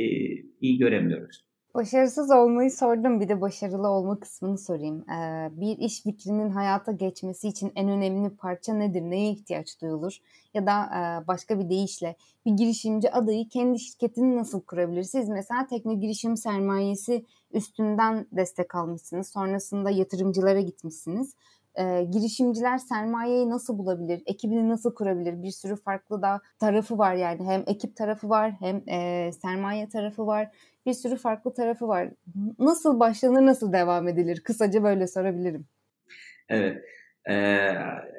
iyi 0.62 0.78
göremiyoruz. 0.78 1.46
Başarısız 1.76 2.32
olmayı 2.32 2.72
sordum. 2.72 3.20
Bir 3.20 3.30
de 3.30 3.42
başarılı 3.42 3.88
olma 3.88 4.20
kısmını 4.20 4.58
sorayım. 4.58 5.10
Ee, 5.10 5.50
bir 5.52 5.78
iş 5.78 6.04
fikrinin 6.04 6.50
hayata 6.50 6.92
geçmesi 6.92 7.48
için 7.48 7.72
en 7.76 7.90
önemli 7.90 8.30
parça 8.36 8.74
nedir? 8.74 9.02
Neye 9.02 9.32
ihtiyaç 9.32 9.82
duyulur? 9.82 10.18
Ya 10.54 10.66
da 10.66 10.84
e, 10.84 11.28
başka 11.28 11.60
bir 11.60 11.70
deyişle 11.70 12.16
bir 12.46 12.52
girişimci 12.52 13.12
adayı 13.12 13.50
kendi 13.50 13.80
şirketini 13.80 14.36
nasıl 14.36 14.62
kurabilir? 14.62 15.04
Siz 15.04 15.30
mesela 15.30 15.68
tekno 15.68 16.00
girişim 16.00 16.38
sermayesi 16.38 17.26
üstünden 17.52 18.28
destek 18.32 18.76
almışsınız. 18.76 19.28
Sonrasında 19.28 19.90
yatırımcılara 19.90 20.62
gitmişsiniz 20.62 21.36
e, 21.76 22.04
girişimciler 22.04 22.78
sermayeyi 22.78 23.50
nasıl 23.50 23.78
bulabilir, 23.78 24.24
ekibini 24.26 24.70
nasıl 24.70 24.96
kurabilir? 24.96 25.44
Bir 25.44 25.52
sürü 25.52 25.76
farklı 25.76 26.22
da 26.22 26.42
tarafı 26.60 26.98
var 26.98 27.16
yani 27.16 27.46
hem 27.46 27.64
ekip 27.68 27.96
tarafı 27.96 28.30
var 28.30 28.54
hem 28.60 28.90
e, 28.90 29.32
sermaye 29.32 29.90
tarafı 29.90 30.28
var. 30.28 30.50
Bir 30.86 30.94
sürü 30.94 31.16
farklı 31.16 31.54
tarafı 31.54 31.88
var. 31.88 32.10
Nasıl 32.60 33.00
başlanır, 33.00 33.46
nasıl 33.46 33.74
devam 33.74 34.08
edilir? 34.08 34.42
Kısaca 34.44 34.84
böyle 34.84 35.08
sorabilirim. 35.08 35.66
Evet. 36.50 36.84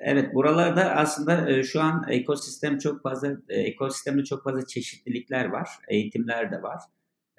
Evet 0.03 0.35
buralarda 0.35 0.97
aslında 0.97 1.63
şu 1.63 1.81
an 1.81 2.05
ekosistem 2.09 2.79
çok 2.79 3.03
fazla 3.03 3.29
ekosistemde 3.49 4.25
çok 4.25 4.45
fazla 4.45 4.67
çeşitlilikler 4.67 5.45
var. 5.45 5.69
Eğitimler 5.89 6.53
de 6.53 6.63
var. 6.63 6.83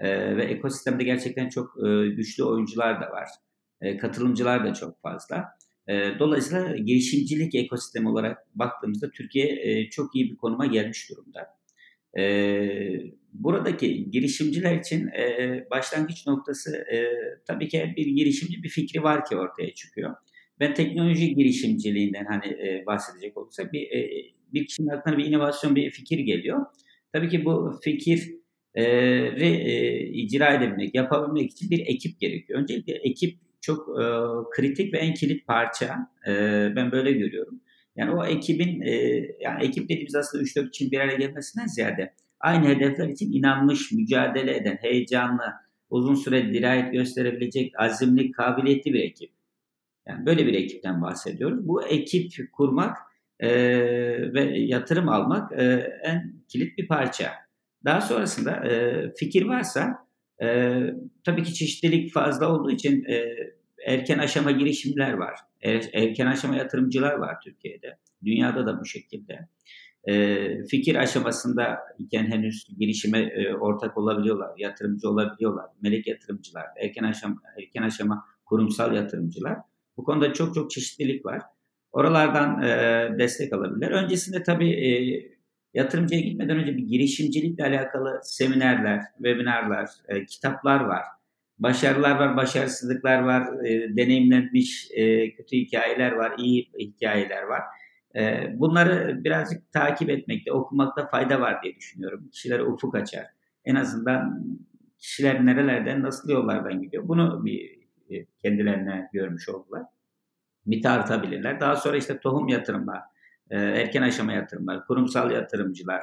Ve 0.01 0.43
ekosistemde 0.43 1.03
gerçekten 1.03 1.49
çok 1.49 1.75
güçlü 2.17 2.43
oyuncular 2.43 3.01
da 3.01 3.11
var. 3.11 3.29
Katılımcılar 4.01 4.65
da 4.65 4.73
çok 4.73 5.01
fazla. 5.01 5.54
Dolayısıyla 6.19 6.75
girişimcilik 6.77 7.55
ekosistemi 7.55 8.09
olarak 8.09 8.37
baktığımızda 8.55 9.11
Türkiye 9.11 9.89
çok 9.89 10.15
iyi 10.15 10.31
bir 10.31 10.35
konuma 10.35 10.65
gelmiş 10.65 11.09
durumda. 11.09 11.47
Buradaki 13.33 14.11
girişimciler 14.11 14.79
için 14.79 15.09
başlangıç 15.71 16.27
noktası 16.27 16.85
tabii 17.47 17.67
ki 17.67 17.93
bir 17.97 18.07
girişimci 18.07 18.63
bir 18.63 18.69
fikri 18.69 19.03
var 19.03 19.25
ki 19.25 19.35
ortaya 19.35 19.73
çıkıyor. 19.73 20.15
Ben 20.59 20.73
teknoloji 20.73 21.35
girişimciliğinden 21.35 22.25
hani 22.25 22.57
bahsedecek 22.85 23.37
olursak 23.37 23.73
bir 23.73 23.89
bir 24.53 24.65
kişinin 24.67 24.87
aklına 24.87 25.17
bir 25.17 25.25
inovasyon 25.25 25.75
bir 25.75 25.91
fikir 25.91 26.19
geliyor. 26.19 26.65
Tabii 27.13 27.29
ki 27.29 27.45
bu 27.45 27.79
fikir 27.83 28.35
e, 28.75 28.83
e, 28.83 29.99
icra 30.07 30.53
edebilmek, 30.53 30.95
yapabilmek 30.95 31.51
için 31.51 31.69
bir 31.69 31.79
ekip 31.79 32.19
gerekiyor. 32.19 32.59
Öncelikle 32.59 32.93
ekip 32.93 33.37
çok 33.65 33.89
e, 33.89 34.03
kritik 34.55 34.93
ve 34.93 34.97
en 34.97 35.13
kilit 35.13 35.47
parça. 35.47 36.11
E, 36.27 36.31
ben 36.75 36.91
böyle 36.91 37.11
görüyorum. 37.11 37.61
Yani 37.95 38.11
o 38.11 38.25
ekibin, 38.25 38.81
e, 38.81 38.91
yani 39.39 39.63
ekip 39.63 39.83
dediğimiz 39.83 40.15
aslında 40.15 40.43
3-4 40.43 40.71
kişinin 40.71 40.91
bir 40.91 40.99
araya 40.99 41.15
gelmesinden 41.15 41.65
ziyade 41.65 42.13
aynı 42.39 42.67
hedefler 42.67 43.07
için 43.07 43.33
inanmış, 43.33 43.91
mücadele 43.91 44.57
eden, 44.57 44.77
heyecanlı, 44.81 45.53
uzun 45.89 46.15
süre 46.15 46.53
dirayet 46.53 46.93
gösterebilecek, 46.93 47.73
azimli, 47.77 48.31
kabiliyetli 48.31 48.93
bir 48.93 49.03
ekip. 49.03 49.31
Yani 50.07 50.25
böyle 50.25 50.45
bir 50.45 50.53
ekipten 50.53 51.01
bahsediyoruz. 51.01 51.67
Bu 51.67 51.87
ekip 51.87 52.31
kurmak 52.53 52.97
e, 53.39 53.49
ve 54.33 54.57
yatırım 54.57 55.09
almak 55.09 55.51
e, 55.51 55.63
en 56.03 56.33
kilit 56.47 56.77
bir 56.77 56.87
parça. 56.87 57.31
Daha 57.85 58.01
sonrasında 58.01 58.51
e, 58.51 59.13
fikir 59.17 59.45
varsa 59.45 60.04
e, 60.43 60.79
tabii 61.25 61.43
ki 61.43 61.53
çeşitlilik 61.53 62.13
fazla 62.13 62.53
olduğu 62.53 62.71
için 62.71 63.05
e, 63.05 63.35
erken 63.85 64.19
aşama 64.19 64.51
girişimler 64.51 65.13
var. 65.13 65.39
Er, 65.61 65.89
erken 65.93 66.25
aşama 66.25 66.55
yatırımcılar 66.55 67.13
var 67.13 67.35
Türkiye'de. 67.43 67.97
Dünyada 68.25 68.65
da 68.65 68.79
bu 68.79 68.85
şekilde. 68.85 69.39
E, 70.07 70.45
fikir 70.65 70.95
aşamasında 70.95 71.79
iken 71.99 72.25
henüz 72.31 72.67
girişime 72.79 73.19
e, 73.19 73.53
ortak 73.53 73.97
olabiliyorlar, 73.97 74.49
yatırımcı 74.57 75.09
olabiliyorlar, 75.09 75.65
melek 75.81 76.07
yatırımcılar, 76.07 76.65
erken 76.83 77.03
aşama, 77.03 77.41
erken 77.59 77.83
aşama 77.83 78.25
kurumsal 78.45 78.95
yatırımcılar. 78.95 79.57
Bu 79.97 80.03
konuda 80.03 80.33
çok 80.33 80.55
çok 80.55 80.71
çeşitlilik 80.71 81.25
var. 81.25 81.41
Oralardan 81.91 82.63
e, 82.63 83.09
destek 83.19 83.53
alabilirler. 83.53 83.91
Öncesinde 83.91 84.43
tabii 84.43 84.71
e, 84.71 84.91
yatırımcıya 85.75 86.21
gitmeden 86.21 86.57
önce 86.57 86.77
bir 86.77 86.83
girişimcilikle 86.83 87.63
alakalı 87.63 88.19
seminerler, 88.23 89.01
webinarlar, 89.17 89.89
e, 90.07 90.25
kitaplar 90.25 90.79
var. 90.79 91.03
Başarılar 91.59 92.19
var, 92.19 92.37
başarısızlıklar 92.37 93.19
var, 93.19 93.65
e, 93.65 93.97
deneyimlenmiş 93.97 94.89
e, 94.93 95.31
kötü 95.35 95.57
hikayeler 95.57 96.11
var, 96.11 96.33
iyi 96.37 96.71
hikayeler 96.79 97.43
var. 97.43 97.61
E, 98.15 98.53
bunları 98.59 99.23
birazcık 99.23 99.71
takip 99.71 100.09
etmekte, 100.09 100.51
okumakta 100.51 101.07
fayda 101.07 101.41
var 101.41 101.63
diye 101.63 101.75
düşünüyorum. 101.75 102.29
Kişilere 102.31 102.63
ufuk 102.63 102.95
açar. 102.95 103.25
En 103.65 103.75
azından 103.75 104.45
kişiler 104.97 105.45
nerelerden, 105.45 106.03
nasıl 106.03 106.29
yollardan 106.29 106.81
gidiyor 106.81 107.07
bunu 107.07 107.45
bir 107.45 107.79
e, 108.09 108.25
kendilerine 108.43 109.09
görmüş 109.13 109.49
oldular. 109.49 109.83
Bir 110.65 110.81
tartabilirler. 110.81 111.59
Daha 111.59 111.75
sonra 111.75 111.97
işte 111.97 112.19
tohum 112.19 112.47
yatırımlar, 112.47 113.01
e, 113.51 113.57
erken 113.57 114.01
aşama 114.01 114.33
yatırımlar, 114.33 114.85
kurumsal 114.87 115.31
yatırımcılar. 115.31 116.01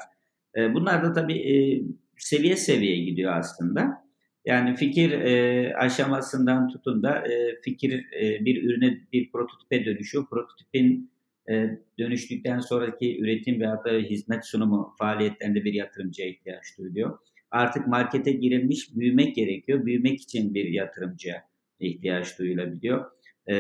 E, 0.57 0.75
bunlar 0.75 1.03
da 1.03 1.13
tabii 1.13 1.39
e, 1.39 1.83
seviye 2.17 2.57
seviye 2.57 3.05
gidiyor 3.05 3.37
aslında. 3.37 4.03
Yani 4.45 4.77
fikir 4.77 5.13
e, 5.13 5.75
aşamasından 5.77 6.69
tutun 6.69 7.03
da 7.03 7.29
e, 7.29 7.61
fikir 7.63 8.07
e, 8.21 8.45
bir 8.45 8.65
ürüne, 8.65 9.01
bir 9.13 9.31
prototipe 9.31 9.85
dönüşüyor. 9.85 10.27
Prototipin 10.31 11.13
e, 11.51 11.79
dönüştükten 11.99 12.61
sonraki 12.61 13.21
üretim 13.21 13.61
veya 13.61 13.85
da 13.85 13.91
hizmet 13.91 14.47
sunumu 14.47 14.95
faaliyetlerinde 14.99 15.65
bir 15.65 15.73
yatırımcıya 15.73 16.29
ihtiyaç 16.29 16.79
duyuluyor. 16.79 17.19
Artık 17.51 17.87
markete 17.87 18.33
girilmiş, 18.33 18.97
büyümek 18.97 19.35
gerekiyor. 19.35 19.87
Büyümek 19.87 20.21
için 20.21 20.55
bir 20.55 20.65
yatırımcıya 20.65 21.45
ihtiyaç 21.81 22.39
duyulabiliyor. 22.39 23.11
E, 23.49 23.55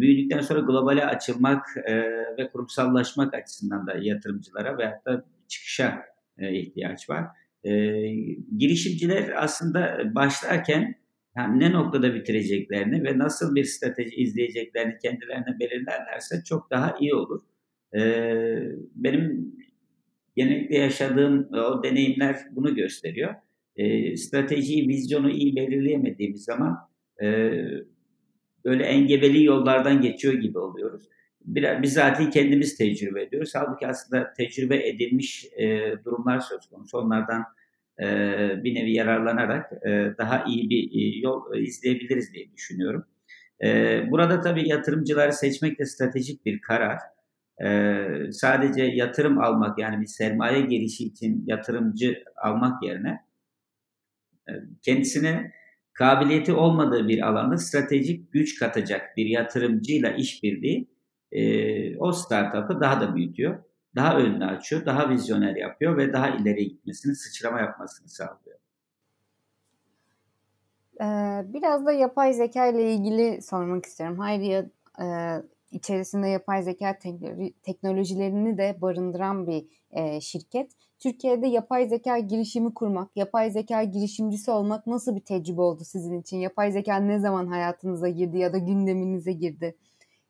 büyüdükten 0.00 0.40
sonra 0.40 0.60
globale 0.60 1.04
açılmak 1.04 1.66
e, 1.84 1.94
ve 2.38 2.48
kurumsallaşmak 2.52 3.34
açısından 3.34 3.86
da 3.86 3.94
yatırımcılara 4.00 4.78
veya 4.78 5.02
da 5.06 5.24
çıkışa 5.48 6.02
e, 6.38 6.54
ihtiyaç 6.54 7.10
var. 7.10 7.24
E, 7.64 7.70
girişimciler 8.58 9.44
aslında 9.44 10.14
başlarken 10.14 10.94
yani 11.36 11.60
ne 11.60 11.72
noktada 11.72 12.14
bitireceklerini 12.14 13.04
ve 13.04 13.18
nasıl 13.18 13.54
bir 13.54 13.64
strateji 13.64 14.16
izleyeceklerini 14.16 14.98
kendilerine 14.98 15.58
belirlerlerse 15.60 16.42
çok 16.44 16.70
daha 16.70 16.96
iyi 17.00 17.14
olur. 17.14 17.40
Ee, 17.96 18.58
benim 18.94 19.52
genellikle 20.36 20.78
yaşadığım 20.78 21.48
o 21.52 21.82
deneyimler 21.82 22.36
bunu 22.50 22.74
gösteriyor. 22.74 23.34
Ee, 23.76 24.16
stratejiyi, 24.16 24.88
vizyonu 24.88 25.30
iyi 25.30 25.56
belirleyemediğimiz 25.56 26.44
zaman 26.44 26.76
e, 27.22 27.26
böyle 28.66 28.84
engebeli 28.84 29.44
yollardan 29.44 30.00
geçiyor 30.00 30.34
gibi 30.34 30.58
oluyoruz. 30.58 31.08
Biz 31.82 31.92
zaten 31.92 32.30
kendimiz 32.30 32.76
tecrübe 32.76 33.22
ediyoruz. 33.22 33.52
Halbuki 33.54 33.86
aslında 33.86 34.32
tecrübe 34.32 34.88
edilmiş 34.88 35.46
e, 35.56 35.94
durumlar 36.04 36.40
söz 36.40 36.66
konusu. 36.66 36.98
Onlardan 36.98 37.44
e, 38.02 38.06
bir 38.64 38.74
nevi 38.74 38.92
yararlanarak 38.92 39.72
e, 39.72 39.90
daha 40.18 40.44
iyi 40.44 40.70
bir 40.70 41.00
e, 41.00 41.18
yol 41.18 41.54
e, 41.54 41.60
izleyebiliriz 41.60 42.32
diye 42.32 42.52
düşünüyorum. 42.52 43.04
E, 43.64 44.00
burada 44.10 44.40
tabii 44.40 44.68
yatırımcıları 44.68 45.32
seçmek 45.32 45.78
de 45.78 45.84
stratejik 45.86 46.46
bir 46.46 46.60
karar. 46.60 46.98
E, 47.64 47.98
sadece 48.30 48.84
yatırım 48.84 49.38
almak 49.38 49.78
yani 49.78 50.00
bir 50.00 50.06
sermaye 50.06 50.60
girişi 50.60 51.04
için 51.04 51.44
yatırımcı 51.46 52.24
almak 52.36 52.82
yerine 52.82 53.20
e, 54.48 54.52
kendisine 54.82 55.52
kabiliyeti 55.96 56.52
olmadığı 56.52 57.08
bir 57.08 57.28
alanda 57.28 57.58
stratejik 57.58 58.32
güç 58.32 58.58
katacak 58.58 59.16
bir 59.16 59.26
yatırımcıyla 59.26 60.10
işbirliği 60.10 60.88
e, 61.32 61.98
o 61.98 62.12
startup'ı 62.12 62.80
daha 62.80 63.00
da 63.00 63.14
büyütüyor. 63.14 63.64
Daha 63.94 64.18
önünü 64.18 64.44
açıyor, 64.44 64.86
daha 64.86 65.10
vizyoner 65.10 65.56
yapıyor 65.56 65.96
ve 65.96 66.12
daha 66.12 66.28
ileri 66.28 66.68
gitmesini, 66.68 67.14
sıçrama 67.14 67.60
yapmasını 67.60 68.08
sağlıyor. 68.08 68.58
Biraz 71.54 71.86
da 71.86 71.92
yapay 71.92 72.32
zeka 72.32 72.66
ile 72.66 72.94
ilgili 72.94 73.42
sormak 73.42 73.86
istiyorum. 73.86 74.18
Hayriye 74.18 74.70
e, 75.02 75.06
içerisinde 75.70 76.28
yapay 76.28 76.62
zeka 76.62 76.98
teknolojilerini 77.62 78.58
de 78.58 78.76
barındıran 78.80 79.46
bir 79.46 79.66
şirket. 80.20 80.72
Türkiye'de 80.98 81.46
yapay 81.46 81.88
zeka 81.88 82.18
girişimi 82.18 82.74
kurmak, 82.74 83.10
yapay 83.16 83.50
zeka 83.50 83.84
girişimcisi 83.84 84.50
olmak 84.50 84.86
nasıl 84.86 85.16
bir 85.16 85.20
tecrübe 85.20 85.60
oldu 85.60 85.82
sizin 85.84 86.20
için? 86.20 86.36
Yapay 86.36 86.72
zeka 86.72 86.96
ne 86.96 87.18
zaman 87.18 87.46
hayatınıza 87.46 88.08
girdi 88.08 88.38
ya 88.38 88.52
da 88.52 88.58
gündeminize 88.58 89.32
girdi? 89.32 89.76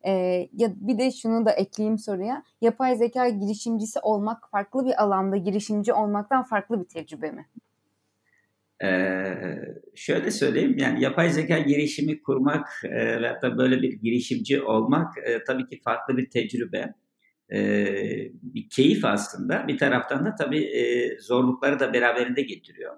Ee, 0.06 0.48
ya 0.52 0.72
bir 0.76 0.98
de 0.98 1.10
şunu 1.10 1.46
da 1.46 1.52
ekleyeyim 1.52 1.98
soruya. 1.98 2.42
Yapay 2.60 2.96
zeka 2.96 3.28
girişimcisi 3.28 4.00
olmak 4.00 4.50
farklı 4.50 4.86
bir 4.86 5.02
alanda 5.02 5.36
girişimci 5.36 5.92
olmaktan 5.92 6.42
farklı 6.42 6.80
bir 6.80 6.88
tecrübe 6.88 7.30
mi? 7.30 7.46
Ee, 8.84 9.58
şöyle 9.94 10.30
söyleyeyim 10.30 10.76
yani 10.78 11.02
yapay 11.04 11.30
zeka 11.30 11.58
girişimi 11.58 12.22
kurmak 12.22 12.68
e, 12.84 13.22
ve 13.22 13.28
hatta 13.28 13.58
böyle 13.58 13.82
bir 13.82 13.92
girişimci 13.92 14.62
olmak 14.62 15.18
e, 15.18 15.44
tabii 15.44 15.66
ki 15.66 15.80
farklı 15.84 16.16
bir 16.16 16.30
tecrübe. 16.30 16.94
E, 17.52 17.86
bir 18.42 18.68
keyif 18.68 19.04
aslında 19.04 19.68
bir 19.68 19.78
taraftan 19.78 20.24
da 20.24 20.34
tabii 20.34 20.64
e, 20.64 21.18
zorlukları 21.20 21.80
da 21.80 21.92
beraberinde 21.92 22.42
getiriyor. 22.42 22.96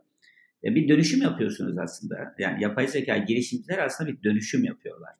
E, 0.65 0.75
bir 0.75 0.89
dönüşüm 0.89 1.23
yapıyorsunuz 1.23 1.79
aslında. 1.79 2.35
Yani 2.39 2.63
yapay 2.63 2.89
zeka 2.89 3.17
girişimciler 3.17 3.79
aslında 3.79 4.11
bir 4.11 4.23
dönüşüm 4.23 4.65
yapıyorlar. 4.65 5.13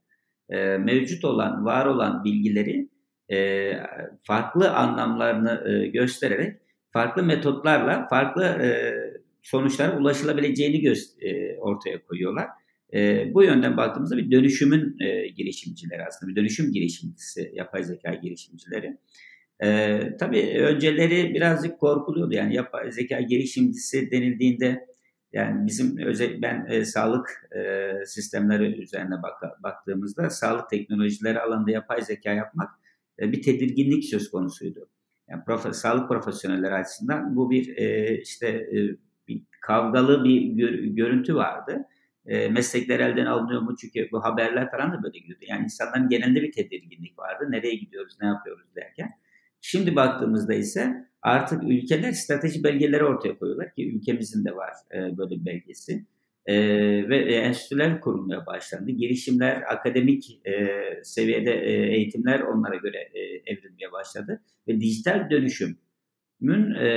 E, 0.51 0.79
mevcut 0.79 1.25
olan, 1.25 1.65
var 1.65 1.87
olan 1.87 2.25
bilgileri 2.25 2.89
e, 3.31 3.73
farklı 4.23 4.71
anlamlarını 4.71 5.71
e, 5.71 5.87
göstererek 5.87 6.57
farklı 6.93 7.23
metotlarla 7.23 8.07
farklı 8.09 8.45
e, 8.45 8.95
sonuçlara 9.43 9.99
ulaşılabileceğini 9.99 10.77
gö- 10.77 11.25
e, 11.25 11.59
ortaya 11.59 12.03
koyuyorlar. 12.07 12.47
E, 12.95 13.35
bu 13.35 13.45
yönden 13.45 13.77
baktığımızda 13.77 14.17
bir 14.17 14.31
dönüşümün 14.31 14.97
e, 15.01 15.29
girişimcileri 15.29 16.05
aslında 16.09 16.31
bir 16.31 16.37
dönüşüm 16.37 16.73
girişimcisi 16.73 17.53
yapay 17.55 17.85
zeka 17.85 18.15
girişimcileri. 18.15 18.99
E, 19.63 20.01
tabii 20.21 20.59
önceleri 20.61 21.35
birazcık 21.35 21.79
korkuluyordu 21.79 22.35
yani 22.35 22.55
yapay 22.55 22.93
zeka 22.93 23.21
girişimcisi 23.21 24.11
denildiğinde 24.11 24.87
yani 25.33 25.67
bizim 25.67 25.99
özel 25.99 26.43
ben 26.43 26.67
e, 26.69 26.85
sağlık 26.85 27.51
e, 27.57 27.91
sistemleri 28.07 28.83
üzerine 28.83 29.23
bak, 29.23 29.63
baktığımızda 29.63 30.31
sağlık 30.31 30.71
teknolojileri 30.71 31.41
alanında 31.41 31.71
yapay 31.71 32.03
zeka 32.03 32.33
yapmak 32.33 32.71
e, 33.21 33.33
bir 33.33 33.43
tedirginlik 33.43 34.05
söz 34.05 34.31
konusuydu. 34.31 34.89
Yani 35.29 35.43
profe, 35.47 35.73
sağlık 35.73 36.09
profesyonelleri 36.09 36.75
açısından 36.75 37.37
bu 37.37 37.51
bir 37.51 37.77
e, 37.77 38.19
işte 38.23 38.49
e, 38.49 38.77
bir 39.29 39.43
kavgalı 39.61 40.25
bir 40.25 40.43
gör, 40.43 40.73
görüntü 40.73 41.35
vardı. 41.35 41.85
E, 42.29 42.49
meslekler 42.49 43.01
elden 43.01 43.27
alınıyor 43.27 43.63
mu? 43.63 43.77
Çünkü 43.81 44.09
bu 44.13 44.25
haberler 44.25 44.71
falan 44.71 44.93
da 44.93 45.03
böyle 45.03 45.19
gidiyordu. 45.19 45.45
Yani 45.49 45.65
insanların 45.65 46.09
genelde 46.09 46.43
bir 46.43 46.53
tedirginlik 46.53 47.19
vardı. 47.19 47.45
Nereye 47.51 47.75
gidiyoruz, 47.75 48.17
ne 48.23 48.27
yapıyoruz 48.29 48.67
derken. 48.77 49.11
Şimdi 49.61 49.97
baktığımızda 49.97 50.55
ise 50.55 50.95
artık 51.23 51.63
ülkeler 51.63 52.13
strateji 52.13 52.65
belgeleri 52.65 53.05
ortaya 53.05 53.39
koyuyorlar 53.39 53.75
ki 53.75 53.97
ülkemizin 53.97 54.45
de 54.45 54.57
var 54.57 54.73
e, 54.95 55.19
böyle 55.19 55.41
bir 55.41 55.47
belgesi. 55.47 56.07
E, 56.47 56.55
ve 57.09 57.35
enstitüler 57.35 58.01
kurulmaya 58.01 58.47
başlandı. 58.47 58.91
Girişimler, 58.91 59.63
akademik 59.73 60.41
seviyede 61.03 61.53
eğitimler 61.97 62.41
onlara 62.41 62.77
göre 62.77 63.11
evrilmeye 63.47 63.93
başladı. 63.93 64.43
Ve 64.69 64.81
dijital 64.81 65.31
dönüşümün 66.43 66.75
e, 66.75 66.89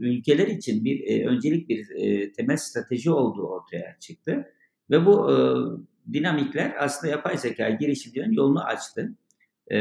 ülkeler 0.00 0.46
için 0.46 0.84
bir 0.84 1.00
e, 1.06 1.26
öncelik 1.26 1.68
bir 1.68 1.90
e, 1.96 2.32
temel 2.32 2.56
strateji 2.56 3.10
olduğu 3.10 3.46
ortaya 3.46 3.96
çıktı. 4.00 4.46
Ve 4.90 5.06
bu 5.06 5.32
e, 5.32 5.36
dinamikler 6.12 6.74
aslında 6.78 7.12
yapay 7.12 7.38
zeka 7.38 7.70
girişimlerin 7.70 8.32
yolunu 8.32 8.64
açtı. 8.64 9.14
E, 9.72 9.78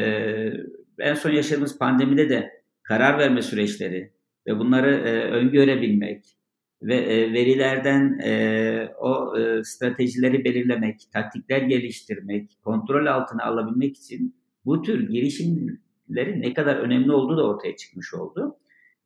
en 0.99 1.13
son 1.13 1.31
yaşadığımız 1.31 1.77
pandemide 1.77 2.29
de 2.29 2.63
karar 2.83 3.19
verme 3.19 3.41
süreçleri 3.41 4.11
ve 4.47 4.59
bunları 4.59 4.95
e, 4.95 5.21
öngörebilmek 5.21 6.25
ve 6.81 6.95
e, 6.95 7.33
verilerden 7.33 8.19
e, 8.19 8.93
o 8.99 9.37
e, 9.37 9.63
stratejileri 9.63 10.45
belirlemek, 10.45 11.01
taktikler 11.13 11.61
geliştirmek, 11.61 12.57
kontrol 12.63 13.05
altına 13.05 13.43
alabilmek 13.43 13.97
için 13.97 14.35
bu 14.65 14.81
tür 14.81 15.09
girişimlerin 15.09 16.41
ne 16.41 16.53
kadar 16.53 16.75
önemli 16.75 17.11
olduğu 17.11 17.37
da 17.37 17.47
ortaya 17.47 17.75
çıkmış 17.75 18.13
oldu. 18.13 18.57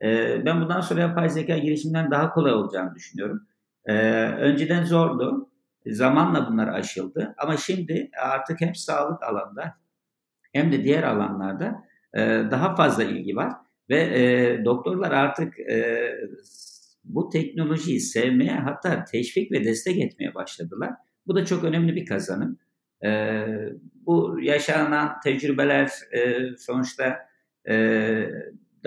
E, 0.04 0.42
ben 0.46 0.62
bundan 0.62 0.82
sonra 0.82 1.02
yapay 1.02 1.30
zeka 1.30 1.58
girişimden 1.58 2.12
daha 2.12 2.34
kolay 2.34 2.54
olacağını 2.54 2.96
düşünüyorum. 2.96 3.48
E, 3.86 3.94
önceden 4.22 4.84
zordu. 4.84 5.50
Zamanla 5.86 6.48
bunlar 6.52 6.68
aşıldı. 6.68 7.36
Ama 7.38 7.58
şimdi 7.58 8.10
artık 8.22 8.62
hem 8.62 8.76
sağlık 8.76 9.24
alanda 9.24 9.78
hem 10.54 10.72
de 10.72 10.84
diğer 10.84 11.04
alanlarda 11.04 11.84
e, 12.14 12.22
daha 12.52 12.76
fazla 12.76 13.04
ilgi 13.04 13.36
var. 13.36 13.54
Ve 13.90 14.00
e, 14.00 14.66
doktorlar 14.66 15.12
artık 15.12 15.60
e, 15.60 16.12
bu 17.04 17.30
teknolojiyi 17.30 18.00
sevmeye 18.00 18.56
hatta 18.56 19.04
teşvik 19.04 19.52
ve 19.52 19.66
destek 19.66 19.98
etmeye 19.98 20.36
başladılar. 20.36 20.94
Bu 21.28 21.36
da 21.36 21.46
çok 21.46 21.64
önemli 21.64 21.96
bir 21.96 22.06
kazanım. 22.06 22.58
E, 23.06 23.46
bu 24.06 24.40
yaşanan 24.42 25.20
tecrübeler 25.24 25.92
e, 26.12 26.40
sonuçta 26.58 27.18
e, 27.70 27.76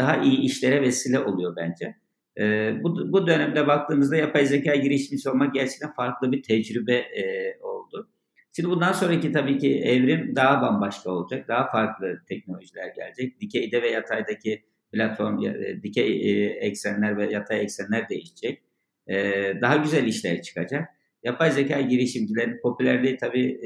daha 0.00 0.16
iyi 0.22 0.38
işlere 0.38 0.82
vesile 0.82 1.18
oluyor 1.18 1.56
bence. 1.56 1.96
E, 2.38 2.72
bu, 2.82 3.12
bu 3.12 3.26
dönemde 3.26 3.66
baktığımızda 3.66 4.16
yapay 4.16 4.46
zeka 4.46 4.74
girişimcisi 4.76 5.30
olmak 5.30 5.54
gerçekten 5.54 5.92
farklı 5.92 6.32
bir 6.32 6.42
tecrübe 6.42 6.94
e, 6.94 7.56
oldu. 7.62 8.10
Şimdi 8.56 8.68
bundan 8.68 8.92
sonraki 8.92 9.32
tabii 9.32 9.58
ki 9.58 9.80
evrim 9.80 10.36
daha 10.36 10.62
bambaşka 10.62 11.10
olacak. 11.10 11.48
Daha 11.48 11.70
farklı 11.70 12.22
teknolojiler 12.28 12.88
gelecek. 12.96 13.40
Dikeyde 13.40 13.82
ve 13.82 13.90
yataydaki 13.90 14.62
platform 14.92 15.44
e, 15.44 15.82
dikey 15.82 16.30
e, 16.30 16.46
eksenler 16.46 17.16
ve 17.16 17.32
yatay 17.32 17.60
eksenler 17.62 18.08
değişecek. 18.08 18.62
E, 19.06 19.14
daha 19.60 19.76
güzel 19.76 20.04
işler 20.04 20.42
çıkacak. 20.42 20.88
Yapay 21.22 21.50
zeka 21.50 21.80
girişimcilerin 21.80 22.60
popülerliği 22.62 23.16
tabii 23.16 23.60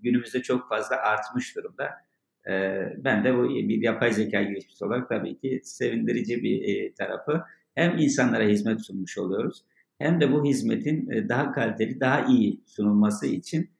günümüzde 0.00 0.42
çok 0.42 0.68
fazla 0.68 0.96
artmış 0.96 1.56
durumda. 1.56 1.90
Ben 3.04 3.24
de 3.24 3.36
bu 3.36 3.48
bir 3.48 3.82
yapay 3.82 4.12
zeka 4.12 4.42
girişimcisi 4.42 4.84
olarak 4.84 5.08
tabii 5.08 5.38
ki 5.38 5.60
sevindirici 5.64 6.42
bir 6.42 6.94
tarafı. 6.94 7.42
Hem 7.74 7.98
insanlara 7.98 8.44
hizmet 8.44 8.80
sunmuş 8.80 9.18
oluyoruz 9.18 9.64
hem 9.98 10.20
de 10.20 10.32
bu 10.32 10.44
hizmetin 10.44 11.28
daha 11.28 11.52
kaliteli, 11.52 12.00
daha 12.00 12.26
iyi 12.26 12.60
sunulması 12.66 13.26
için 13.26 13.70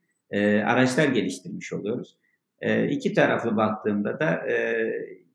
araçlar 0.65 1.09
geliştirmiş 1.09 1.73
oluyoruz. 1.73 2.17
İki 2.91 3.15
taraflı 3.15 3.57
baktığımda 3.57 4.21
da 4.21 4.43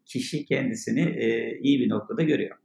kişi 0.07 0.45
kendisini 0.45 1.01
e, 1.01 1.57
iyi 1.59 1.79
bir 1.79 1.89
noktada 1.89 2.23
görüyor. 2.23 2.57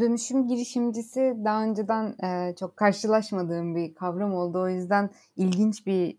Dönüşüm 0.00 0.48
girişimcisi 0.48 1.34
daha 1.44 1.64
önceden 1.64 2.14
e, 2.24 2.54
çok 2.56 2.76
karşılaşmadığım 2.76 3.76
bir 3.76 3.94
kavram 3.94 4.34
oldu. 4.34 4.60
O 4.62 4.68
yüzden 4.68 5.10
ilginç 5.36 5.86
bir 5.86 6.18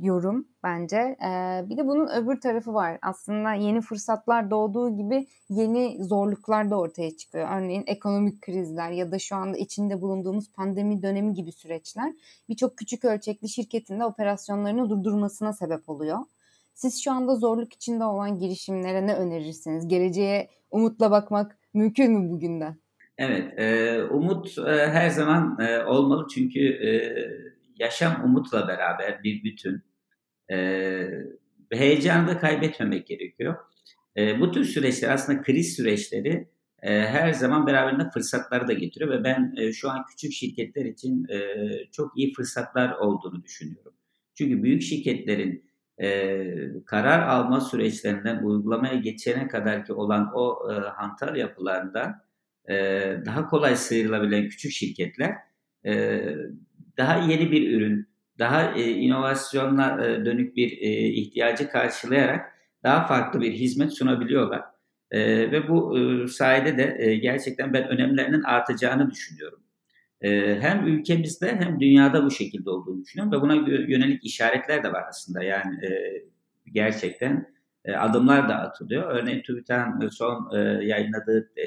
yorum 0.00 0.48
bence. 0.62 0.96
Ee, 0.96 1.64
bir 1.68 1.76
de 1.76 1.86
bunun 1.86 2.08
öbür 2.08 2.40
tarafı 2.40 2.74
var. 2.74 2.98
Aslında 3.02 3.52
yeni 3.52 3.80
fırsatlar 3.80 4.50
doğduğu 4.50 4.96
gibi 4.96 5.26
yeni 5.48 6.04
zorluklar 6.04 6.70
da 6.70 6.78
ortaya 6.78 7.16
çıkıyor. 7.16 7.48
Örneğin 7.56 7.84
ekonomik 7.86 8.42
krizler 8.42 8.90
ya 8.90 9.12
da 9.12 9.18
şu 9.18 9.36
anda 9.36 9.58
içinde 9.58 10.00
bulunduğumuz 10.00 10.52
pandemi 10.52 11.02
dönemi 11.02 11.34
gibi 11.34 11.52
süreçler 11.52 12.12
birçok 12.48 12.76
küçük 12.76 13.04
ölçekli 13.04 13.48
şirketin 13.48 14.00
de 14.00 14.04
operasyonlarını 14.04 14.90
durdurmasına 14.90 15.52
sebep 15.52 15.88
oluyor. 15.88 16.18
Siz 16.74 17.04
şu 17.04 17.12
anda 17.12 17.36
zorluk 17.36 17.72
içinde 17.72 18.04
olan 18.04 18.38
girişimlere 18.38 19.06
ne 19.06 19.14
önerirsiniz? 19.14 19.88
Geleceğe 19.88 20.48
umutla 20.70 21.10
bakmak 21.10 21.58
mümkün 21.74 22.12
mü 22.12 22.30
bugünden? 22.30 22.76
Evet, 23.18 23.58
e, 23.58 24.02
umut 24.04 24.58
e, 24.58 24.86
her 24.86 25.10
zaman 25.10 25.58
e, 25.60 25.84
olmalı 25.84 26.26
çünkü 26.34 26.60
e, 26.60 26.90
yaşam 27.82 28.24
umutla 28.24 28.68
beraber 28.68 29.22
bir 29.22 29.44
bütün. 29.44 29.82
E, 30.50 31.08
heyecanı 31.72 32.28
da 32.28 32.38
kaybetmemek 32.38 33.06
gerekiyor. 33.06 33.56
E, 34.16 34.40
bu 34.40 34.52
tür 34.52 34.64
süreçler 34.64 35.10
aslında 35.10 35.42
kriz 35.42 35.76
süreçleri 35.76 36.48
e, 36.82 37.00
her 37.00 37.32
zaman 37.32 37.66
beraberinde 37.66 38.10
fırsatları 38.10 38.68
da 38.68 38.72
getiriyor 38.72 39.10
ve 39.10 39.24
ben 39.24 39.54
e, 39.56 39.72
şu 39.72 39.90
an 39.90 40.06
küçük 40.10 40.32
şirketler 40.32 40.84
için 40.84 41.26
e, 41.28 41.38
çok 41.92 42.18
iyi 42.18 42.32
fırsatlar 42.32 42.90
olduğunu 42.90 43.42
düşünüyorum. 43.42 43.92
Çünkü 44.34 44.62
büyük 44.62 44.82
şirketlerin 44.82 45.72
e, 46.02 46.44
karar 46.86 47.28
alma 47.28 47.60
süreçlerinden 47.60 48.42
uygulamaya 48.42 48.94
geçene 48.94 49.48
kadar 49.48 49.84
ki 49.84 49.92
olan 49.92 50.30
o 50.34 50.72
e, 50.72 50.74
hantal 50.74 51.36
yapılarında 51.36 52.24
e, 52.68 52.76
daha 53.26 53.46
kolay 53.46 53.76
sıyrılabilen 53.76 54.48
küçük 54.48 54.72
şirketler 54.72 55.34
e, 55.86 56.22
daha 56.98 57.16
yeni 57.30 57.50
bir 57.50 57.72
ürün, 57.72 58.08
daha 58.38 58.74
e, 58.74 58.90
inovasyonla 58.90 60.06
e, 60.06 60.24
dönük 60.24 60.56
bir 60.56 60.72
e, 60.72 60.90
ihtiyacı 61.08 61.68
karşılayarak 61.68 62.52
daha 62.82 63.06
farklı 63.06 63.40
bir 63.40 63.52
hizmet 63.52 63.92
sunabiliyorlar. 63.92 64.62
E, 65.10 65.20
ve 65.52 65.68
bu 65.68 65.98
e, 65.98 66.28
sayede 66.28 66.78
de 66.78 66.96
e, 66.98 67.16
gerçekten 67.16 67.72
ben 67.72 67.88
önemlerinin 67.88 68.42
artacağını 68.42 69.10
düşünüyorum. 69.10 69.62
E, 70.20 70.60
hem 70.60 70.86
ülkemizde 70.86 71.56
hem 71.56 71.80
dünyada 71.80 72.24
bu 72.24 72.30
şekilde 72.30 72.70
olduğunu 72.70 73.02
düşünüyorum 73.02 73.32
ve 73.32 73.40
buna 73.40 73.54
yönelik 73.88 74.24
işaretler 74.24 74.84
de 74.84 74.92
var 74.92 75.04
aslında. 75.08 75.42
Yani 75.42 75.86
e, 75.86 76.22
gerçekten 76.72 77.52
e, 77.84 77.92
adımlar 77.92 78.48
da 78.48 78.54
atılıyor. 78.54 79.10
Örneğin 79.10 79.42
TÜBİTAK'ın 79.42 80.08
son 80.08 80.50
e, 80.56 80.58
yayınladığı 80.84 81.52
e, 81.56 81.66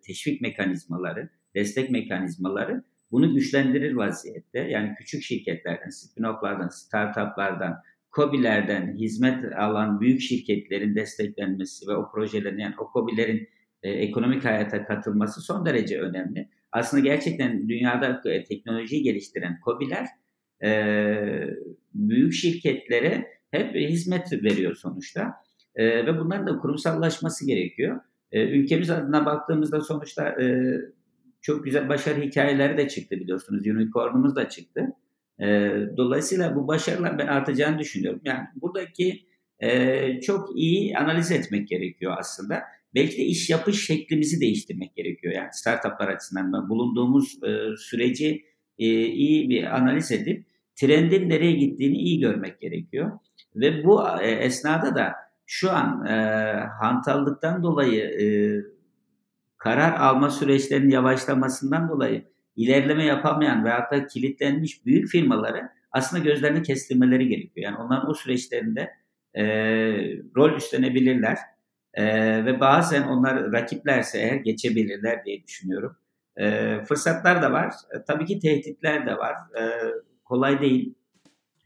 teşvik 0.00 0.40
mekanizmaları, 0.40 1.28
destek 1.54 1.90
mekanizmaları 1.90 2.82
bunu 3.10 3.34
güçlendirir 3.34 3.92
vaziyette. 3.92 4.58
Yani 4.58 4.94
küçük 4.98 5.22
şirketlerden, 5.22 5.88
spin-off'lardan, 5.88 6.70
startup'lardan, 6.70 7.76
COBİ'lerden 8.16 8.96
hizmet 8.98 9.44
alan 9.58 10.00
büyük 10.00 10.20
şirketlerin 10.20 10.94
desteklenmesi 10.94 11.88
ve 11.88 11.96
o 11.96 12.10
projelerin 12.10 12.58
yani 12.58 12.74
o 12.78 12.90
COBİ'lerin 12.92 13.48
e, 13.82 13.90
ekonomik 13.90 14.44
hayata 14.44 14.86
katılması 14.86 15.40
son 15.40 15.66
derece 15.66 16.00
önemli. 16.00 16.48
Aslında 16.72 17.02
gerçekten 17.02 17.68
dünyada 17.68 18.22
e, 18.24 18.44
teknolojiyi 18.44 19.02
geliştiren 19.02 19.58
COBİ'ler 19.64 20.06
e, 20.64 20.70
büyük 21.94 22.32
şirketlere 22.32 23.26
hep 23.50 23.74
hizmet 23.74 24.32
veriyor 24.32 24.74
sonuçta. 24.74 25.34
E, 25.74 26.06
ve 26.06 26.18
bunların 26.18 26.46
da 26.46 26.58
kurumsallaşması 26.58 27.46
gerekiyor. 27.46 28.00
E, 28.32 28.42
ülkemiz 28.42 28.90
adına 28.90 29.26
baktığımızda 29.26 29.80
sonuçta 29.80 30.42
e, 30.42 30.76
çok 31.46 31.64
güzel 31.64 31.88
başarı 31.88 32.20
hikayeleri 32.20 32.78
de 32.78 32.88
çıktı 32.88 33.16
biliyorsunuz. 33.20 33.66
Unicorn'umuz 33.66 34.36
da 34.36 34.48
çıktı. 34.48 34.86
E, 35.40 35.46
dolayısıyla 35.96 36.56
bu 36.56 36.68
başarılar 36.68 37.18
ben 37.18 37.26
artacağını 37.26 37.78
düşünüyorum. 37.78 38.20
Yani 38.24 38.44
buradaki 38.56 39.26
e, 39.60 40.20
çok 40.20 40.58
iyi 40.58 40.96
analiz 40.96 41.30
etmek 41.32 41.68
gerekiyor 41.68 42.14
aslında. 42.18 42.62
Belki 42.94 43.18
de 43.18 43.22
iş 43.22 43.50
yapış 43.50 43.86
şeklimizi 43.86 44.40
değiştirmek 44.40 44.96
gerekiyor. 44.96 45.34
Yani 45.34 45.48
startuplar 45.52 46.08
açısından 46.08 46.68
bulunduğumuz 46.68 47.38
e, 47.44 47.76
süreci 47.76 48.44
e, 48.78 48.86
iyi 49.06 49.50
bir 49.50 49.76
analiz 49.76 50.12
edip 50.12 50.46
trendin 50.74 51.28
nereye 51.28 51.52
gittiğini 51.52 51.96
iyi 51.96 52.20
görmek 52.20 52.60
gerekiyor. 52.60 53.18
Ve 53.54 53.84
bu 53.84 54.02
e, 54.22 54.30
esnada 54.30 54.94
da 54.94 55.12
şu 55.46 55.70
an 55.70 56.06
e, 56.06 56.12
hantallıktan 56.80 57.62
dolayı 57.62 58.02
e, 58.02 58.26
karar 59.66 60.00
alma 60.00 60.30
süreçlerinin 60.30 60.90
yavaşlamasından 60.90 61.88
dolayı 61.88 62.24
ilerleme 62.56 63.04
yapamayan 63.04 63.64
ve 63.64 63.70
hatta 63.70 64.06
kilitlenmiş 64.06 64.86
büyük 64.86 65.08
firmaları 65.08 65.68
aslında 65.92 66.24
gözlerini 66.24 66.62
kestirmeleri 66.62 67.28
gerekiyor. 67.28 67.64
Yani 67.64 67.76
onların 67.76 68.10
o 68.10 68.14
süreçlerinde 68.14 68.90
e, 69.34 69.44
rol 70.36 70.56
üstlenebilirler 70.56 71.38
e, 71.94 72.04
ve 72.44 72.60
bazen 72.60 73.02
onlar 73.02 73.52
rakiplerse 73.52 74.18
eğer 74.18 74.36
geçebilirler 74.36 75.24
diye 75.24 75.42
düşünüyorum. 75.42 75.96
E, 76.36 76.76
fırsatlar 76.88 77.42
da 77.42 77.52
var. 77.52 77.74
E, 77.94 78.04
tabii 78.06 78.24
ki 78.24 78.38
tehditler 78.38 79.06
de 79.06 79.16
var. 79.16 79.34
E, 79.60 79.62
kolay 80.24 80.60
değil. 80.60 80.94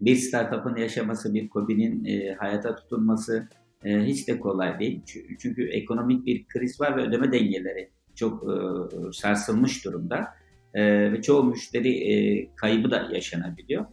Bir 0.01 0.17
startup'ın 0.17 0.77
yaşaması, 0.77 1.35
bir 1.35 1.49
COBİ'nin 1.49 2.05
e, 2.05 2.35
hayata 2.35 2.77
tutunması, 2.77 3.49
e, 3.85 3.99
hiç 3.99 4.29
de 4.29 4.41
kolay 4.41 4.79
değil. 4.79 5.03
Çünkü 5.39 5.69
ekonomik 5.69 6.27
bir 6.27 6.47
kriz 6.47 6.81
var 6.81 6.97
ve 6.97 7.03
ödeme 7.03 7.33
dengeleri 7.33 7.91
çok 8.15 8.43
e, 8.43 8.57
sarsılmış 9.13 9.85
durumda. 9.85 10.35
E, 10.75 11.13
ve 11.13 11.23
çoğu 11.23 11.45
müşteri 11.45 12.13
e, 12.13 12.49
kaybı 12.57 12.91
da 12.91 13.09
yaşanabiliyor. 13.13 13.87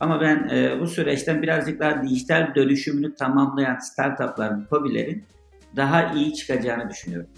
Ama 0.00 0.20
ben 0.20 0.48
e, 0.48 0.80
bu 0.80 0.86
süreçten 0.86 1.42
birazcık 1.42 1.80
daha 1.80 2.02
dijital 2.02 2.54
dönüşümünü 2.54 3.14
tamamlayan 3.14 3.78
startupların, 3.78 4.66
COBİ'lerin 4.70 5.24
daha 5.76 6.12
iyi 6.14 6.34
çıkacağını 6.34 6.90
düşünüyorum. 6.90 7.28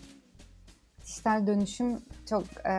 Dijital 1.05 1.47
dönüşüm 1.47 1.99
çok 2.29 2.43
e, 2.43 2.75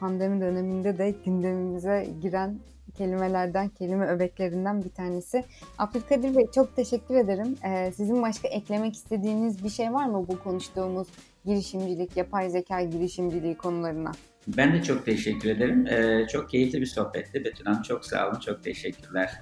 pandemi 0.00 0.40
döneminde 0.40 0.98
de 0.98 1.14
gündemimize 1.24 2.06
giren 2.22 2.58
kelimelerden, 2.94 3.68
kelime 3.68 4.06
öbeklerinden 4.06 4.84
bir 4.84 4.90
tanesi. 4.90 5.44
Abdülkadir 5.78 6.36
Bey 6.36 6.46
çok 6.54 6.76
teşekkür 6.76 7.14
ederim. 7.14 7.56
Ee, 7.64 7.92
sizin 7.92 8.22
başka 8.22 8.48
eklemek 8.48 8.94
istediğiniz 8.94 9.64
bir 9.64 9.70
şey 9.70 9.92
var 9.92 10.06
mı 10.06 10.28
bu 10.28 10.42
konuştuğumuz 10.42 11.08
girişimcilik, 11.44 12.16
yapay 12.16 12.50
zeka 12.50 12.82
girişimciliği 12.82 13.56
konularına? 13.56 14.12
Ben 14.48 14.72
de 14.72 14.82
çok 14.82 15.04
teşekkür 15.04 15.50
ederim. 15.50 15.86
Ee, 15.86 16.26
çok 16.32 16.50
keyifli 16.50 16.80
bir 16.80 16.86
sohbetti. 16.86 17.44
Betül 17.44 17.64
Hanım 17.64 17.82
çok 17.82 18.04
sağ 18.04 18.28
olun, 18.28 18.40
çok 18.40 18.64
teşekkürler. 18.64 19.40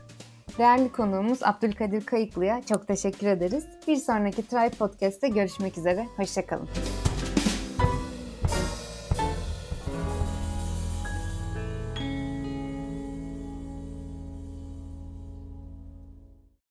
Değerli 0.58 0.92
konuğumuz 0.92 1.42
Abdülkadir 1.42 2.06
Kayıklı'ya 2.06 2.62
çok 2.68 2.88
teşekkür 2.88 3.26
ederiz. 3.26 3.64
Bir 3.88 3.96
sonraki 3.96 4.48
Try 4.48 4.70
Podcast'te 4.78 5.28
görüşmek 5.28 5.78
üzere. 5.78 6.06
Hoşçakalın. 6.16 6.68